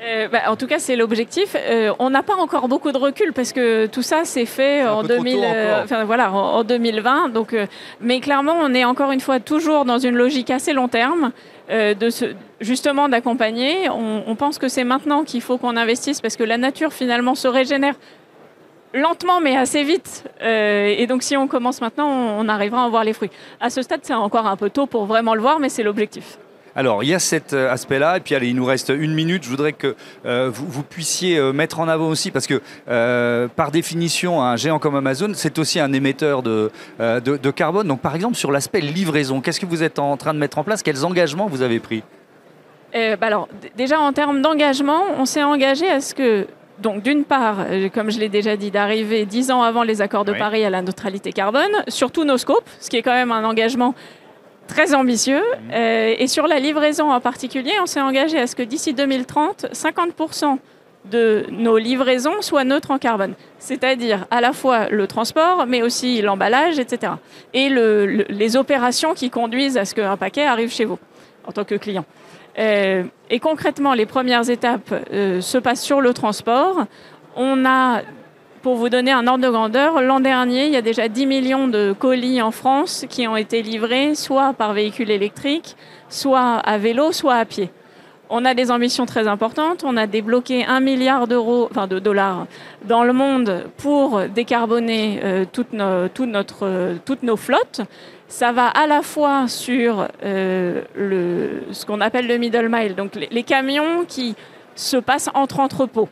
Euh, 0.00 0.28
bah, 0.28 0.42
en 0.46 0.56
tout 0.56 0.66
cas, 0.66 0.78
c'est 0.78 0.94
l'objectif. 0.94 1.56
Euh, 1.56 1.92
on 1.98 2.10
n'a 2.10 2.22
pas 2.22 2.36
encore 2.36 2.68
beaucoup 2.68 2.92
de 2.92 2.98
recul 2.98 3.32
parce 3.32 3.52
que 3.52 3.86
tout 3.86 4.02
ça 4.02 4.24
s'est 4.24 4.46
fait 4.46 4.86
en, 4.86 5.02
2000, 5.02 5.40
euh, 5.42 5.84
voilà, 6.06 6.32
en, 6.32 6.62
2020. 6.62 7.30
Donc, 7.30 7.56
mais 8.00 8.20
clairement, 8.20 8.56
on 8.60 8.74
est 8.74 8.84
encore 8.84 9.10
une 9.10 9.20
fois 9.20 9.40
toujours 9.40 9.84
dans 9.84 9.98
une 9.98 10.14
logique 10.14 10.50
assez 10.50 10.72
long 10.72 10.88
terme. 10.88 11.32
de 11.70 12.10
ce, 12.10 12.26
justement 12.60 13.08
d'accompagner. 13.08 13.88
On, 13.90 14.22
on, 14.26 14.34
pense 14.36 14.58
que 14.58 14.68
c'est 14.68 14.84
maintenant 14.84 15.24
qu'il 15.24 15.42
faut 15.42 15.58
qu'on 15.58 15.76
investisse 15.76 16.20
parce 16.20 16.36
que 16.36 16.44
la 16.44 16.56
nature 16.56 16.92
finalement 16.92 17.34
se 17.34 17.48
régénère 17.48 17.94
lentement 18.94 19.40
mais 19.40 19.54
assez 19.54 19.82
vite. 19.82 20.24
et 20.40 21.06
donc 21.06 21.22
si 21.22 21.36
on 21.36 21.46
commence 21.46 21.82
maintenant, 21.82 22.08
on, 22.08 22.48
arrivera 22.48 22.82
à 22.82 22.84
en 22.84 22.90
voir 22.90 23.04
les 23.04 23.12
fruits. 23.12 23.30
À 23.60 23.68
ce 23.68 23.82
stade, 23.82 24.00
c'est 24.02 24.14
encore 24.14 24.46
un 24.46 24.56
peu 24.56 24.70
tôt 24.70 24.86
pour 24.86 25.04
vraiment 25.04 25.34
le 25.34 25.42
voir, 25.42 25.58
mais 25.58 25.68
c'est 25.68 25.82
l'objectif. 25.82 26.38
Alors, 26.76 27.02
il 27.02 27.08
y 27.08 27.14
a 27.14 27.18
cet 27.18 27.52
euh, 27.52 27.70
aspect-là, 27.70 28.18
et 28.18 28.20
puis 28.20 28.34
allez, 28.34 28.48
il 28.48 28.56
nous 28.56 28.64
reste 28.64 28.92
une 28.96 29.14
minute. 29.14 29.44
Je 29.44 29.48
voudrais 29.48 29.72
que 29.72 29.96
euh, 30.26 30.50
vous, 30.52 30.82
puissiez 30.82 31.38
euh, 31.38 31.52
mettre 31.52 31.80
en 31.80 31.88
avant 31.88 32.08
aussi, 32.08 32.30
parce 32.30 32.46
que 32.46 32.60
par 33.56 33.70
définition, 33.70 34.42
un 34.42 34.56
géant 34.56 34.78
comme 34.78 34.94
Amazon, 34.94 35.32
c'est 35.34 35.58
aussi 35.58 35.80
un 35.80 35.92
émetteur 35.92 36.42
de, 36.42 36.70
de, 36.98 37.50
carbone. 37.50 37.86
Donc, 37.86 38.00
par 38.00 38.14
exemple, 38.14 38.36
sur 38.36 38.52
l'aspect 38.52 38.80
livraison, 38.80 39.40
qu'est-ce 39.40 39.60
que 39.60 39.66
vous 39.66 39.82
êtes 39.82 39.98
en 39.98 40.16
train 40.16 40.34
de 40.34 40.38
mettre 40.38 40.58
en 40.58 40.64
place? 40.64 40.82
Quels 40.82 41.04
engagements 41.04 41.46
vous 41.46 41.62
avez 41.62 41.80
pris? 41.80 42.02
Bah 42.92 43.26
alors, 43.26 43.48
déjà 43.76 44.00
en 44.00 44.12
termes 44.12 44.40
d'engagement, 44.40 45.02
on 45.18 45.26
s'est 45.26 45.42
engagé 45.42 45.88
à 45.88 46.00
ce 46.00 46.14
que 46.14 46.46
donc 46.80 47.02
d'une 47.02 47.24
part, 47.24 47.66
comme 47.92 48.10
je 48.10 48.18
l'ai 48.18 48.28
déjà 48.28 48.56
dit, 48.56 48.70
d'arriver 48.70 49.26
dix 49.26 49.50
ans 49.50 49.62
avant 49.62 49.82
les 49.82 50.00
accords 50.00 50.24
de 50.24 50.32
Paris 50.32 50.64
à 50.64 50.70
la 50.70 50.80
neutralité 50.80 51.32
carbone, 51.32 51.72
sur 51.88 52.10
tous 52.10 52.24
nos 52.24 52.38
scopes, 52.38 52.68
ce 52.80 52.88
qui 52.88 52.96
est 52.96 53.02
quand 53.02 53.12
même 53.12 53.32
un 53.32 53.44
engagement 53.44 53.94
très 54.68 54.94
ambitieux. 54.94 55.42
Euh, 55.72 56.14
et 56.16 56.28
sur 56.28 56.46
la 56.46 56.60
livraison 56.60 57.10
en 57.10 57.20
particulier, 57.20 57.72
on 57.82 57.86
s'est 57.86 58.00
engagé 58.00 58.38
à 58.38 58.46
ce 58.46 58.54
que 58.54 58.62
d'ici 58.62 58.94
2030, 58.94 59.66
50% 59.72 60.58
de 61.10 61.46
nos 61.50 61.78
livraisons 61.78 62.42
soient 62.42 62.64
neutres 62.64 62.90
en 62.90 62.98
carbone. 62.98 63.34
C'est-à-dire 63.58 64.26
à 64.30 64.40
la 64.40 64.52
fois 64.52 64.88
le 64.88 65.06
transport, 65.06 65.66
mais 65.66 65.82
aussi 65.82 66.22
l'emballage, 66.22 66.78
etc. 66.78 67.12
Et 67.54 67.68
les 67.70 68.56
opérations 68.56 69.14
qui 69.14 69.30
conduisent 69.30 69.76
à 69.76 69.84
ce 69.84 69.94
qu'un 69.94 70.16
paquet 70.16 70.44
arrive 70.44 70.70
chez 70.70 70.84
vous 70.84 70.98
en 71.46 71.52
tant 71.52 71.64
que 71.64 71.74
client. 71.74 72.04
Euh, 72.58 73.04
et 73.30 73.40
concrètement, 73.40 73.94
les 73.94 74.06
premières 74.06 74.50
étapes 74.50 74.92
euh, 75.12 75.40
se 75.40 75.58
passent 75.58 75.82
sur 75.82 76.00
le 76.00 76.12
transport. 76.12 76.84
On 77.36 77.64
a 77.64 78.02
pour 78.68 78.76
vous 78.76 78.90
donner 78.90 79.12
un 79.12 79.26
ordre 79.26 79.46
de 79.46 79.50
grandeur, 79.50 80.02
l'an 80.02 80.20
dernier, 80.20 80.66
il 80.66 80.74
y 80.74 80.76
a 80.76 80.82
déjà 80.82 81.08
10 81.08 81.24
millions 81.24 81.68
de 81.68 81.94
colis 81.98 82.42
en 82.42 82.50
France 82.50 83.06
qui 83.08 83.26
ont 83.26 83.34
été 83.34 83.62
livrés 83.62 84.14
soit 84.14 84.52
par 84.52 84.74
véhicule 84.74 85.10
électrique, 85.10 85.74
soit 86.10 86.56
à 86.56 86.76
vélo, 86.76 87.10
soit 87.12 87.36
à 87.36 87.46
pied. 87.46 87.70
On 88.28 88.44
a 88.44 88.52
des 88.52 88.70
ambitions 88.70 89.06
très 89.06 89.26
importantes. 89.26 89.84
On 89.84 89.96
a 89.96 90.06
débloqué 90.06 90.66
un 90.66 90.80
milliard 90.80 91.26
d'euros, 91.26 91.68
enfin 91.70 91.86
de 91.86 91.98
dollars, 91.98 92.46
dans 92.84 93.04
le 93.04 93.14
monde 93.14 93.64
pour 93.78 94.20
décarboner 94.34 95.20
euh, 95.24 95.46
euh, 95.80 96.98
toutes 97.02 97.22
nos 97.22 97.36
flottes. 97.38 97.80
Ça 98.26 98.52
va 98.52 98.66
à 98.66 98.86
la 98.86 99.00
fois 99.00 99.48
sur 99.48 100.08
euh, 100.22 100.82
ce 101.72 101.86
qu'on 101.86 102.02
appelle 102.02 102.26
le 102.26 102.36
middle 102.36 102.68
mile, 102.68 102.94
donc 102.94 103.14
les 103.14 103.42
camions 103.44 104.04
qui 104.06 104.36
se 104.74 104.98
passent 104.98 105.30
entre 105.32 105.60
entrepôts. 105.60 106.10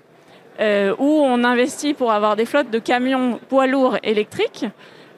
Euh, 0.59 0.95
où 0.99 1.21
on 1.23 1.45
investit 1.45 1.93
pour 1.93 2.13
avoir 2.13 2.35
des 2.35 2.47
flottes 2.47 2.71
de 2.71 2.79
camions 2.79 3.39
poids 3.49 3.67
lourds 3.67 3.99
électriques. 4.03 4.65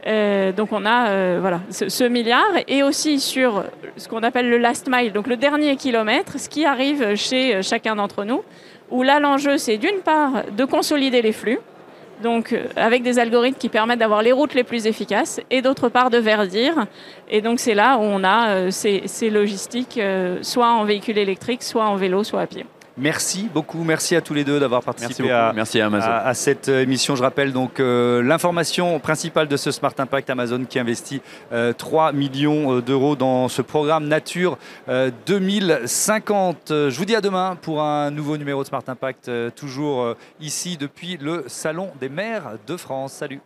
Euh, 0.07 0.51
donc 0.51 0.72
on 0.72 0.85
a 0.85 1.09
euh, 1.11 1.38
voilà, 1.40 1.61
ce, 1.70 2.05
milliard 2.05 2.51
et 2.66 2.83
aussi 2.83 3.20
sur 3.20 3.64
ce 3.96 4.09
qu'on 4.09 4.22
appelle 4.24 4.48
le 4.48 4.59
last 4.59 4.88
mile, 4.90 5.12
donc 5.12 5.27
le 5.27 5.37
dernier 5.37 5.77
kilomètre, 5.77 6.40
ce 6.40 6.48
qui 6.48 6.64
arrive 6.64 7.14
chez 7.14 7.62
chacun 7.62 7.96
d'entre 7.96 8.24
nous, 8.24 8.42
où 8.90 9.03
là 9.03 9.20
l'enjeu 9.20 9.59
c'est 9.59 9.77
d'une 9.77 10.01
part 10.05 10.44
de 10.57 10.64
consolider 10.64 11.20
les 11.20 11.33
flux, 11.33 11.59
donc 12.22 12.57
avec 12.74 13.03
des 13.03 13.18
algorithmes 13.18 13.59
qui 13.59 13.68
permettent 13.68 13.98
d'avoir 13.98 14.22
les 14.22 14.33
routes 14.33 14.55
les 14.55 14.64
plus 14.64 14.87
efficaces, 14.87 15.40
et 15.51 15.62
d'autre 15.62 15.88
part 15.88 16.11
de 16.11 16.18
verdir. 16.18 16.87
Et 17.29 17.42
donc 17.42 17.61
c'est 17.61 17.74
là 17.74 17.96
où 17.98 18.03
on 18.03 18.24
a 18.24 18.70
ces, 18.70 19.03
ces 19.07 19.31
logistiques, 19.31 20.01
soit 20.42 20.70
en 20.70 20.85
véhicule 20.85 21.18
électrique, 21.18 21.62
soit 21.62 21.87
en 21.87 21.96
vélo, 21.96 22.24
soit 22.24 22.40
à 22.40 22.46
pied. 22.46 22.64
Merci 22.98 23.48
beaucoup, 23.54 23.84
merci 23.84 24.16
à 24.16 24.20
tous 24.20 24.34
les 24.34 24.42
deux 24.42 24.58
d'avoir 24.58 24.82
participé 24.82 25.30
à, 25.30 25.54
à, 25.54 26.34
cette 26.34 26.68
euh, 26.68 26.82
émission. 26.82 27.14
Je 27.14 27.22
rappelle 27.22 27.52
donc 27.52 27.78
euh, 27.78 28.22
l'information 28.24 28.98
principale 28.98 29.46
de 29.46 29.56
ce 29.56 29.70
Smart 29.70 29.92
Impact 29.96 30.28
Amazon 30.30 30.64
qui 30.68 30.80
investit 30.80 31.22
3 31.78 32.08
euh, 32.08 32.12
millions 32.12 32.80
d'euros 32.80 33.14
dans 33.14 33.46
ce 33.46 33.62
programme 33.62 34.08
Nature 34.08 34.58
2050. 35.26 36.66
Je 36.70 36.96
vous 36.96 37.04
dis 37.04 37.14
à 37.14 37.20
demain 37.20 37.56
pour 37.61 37.82
un 37.82 38.11
nouveau 38.11 38.37
numéro 38.37 38.62
de 38.62 38.68
Smart 38.68 38.82
Impact, 38.87 39.30
toujours 39.54 40.16
ici 40.40 40.76
depuis 40.76 41.18
le 41.20 41.44
Salon 41.46 41.90
des 42.00 42.08
maires 42.08 42.54
de 42.66 42.76
France. 42.76 43.12
Salut 43.12 43.40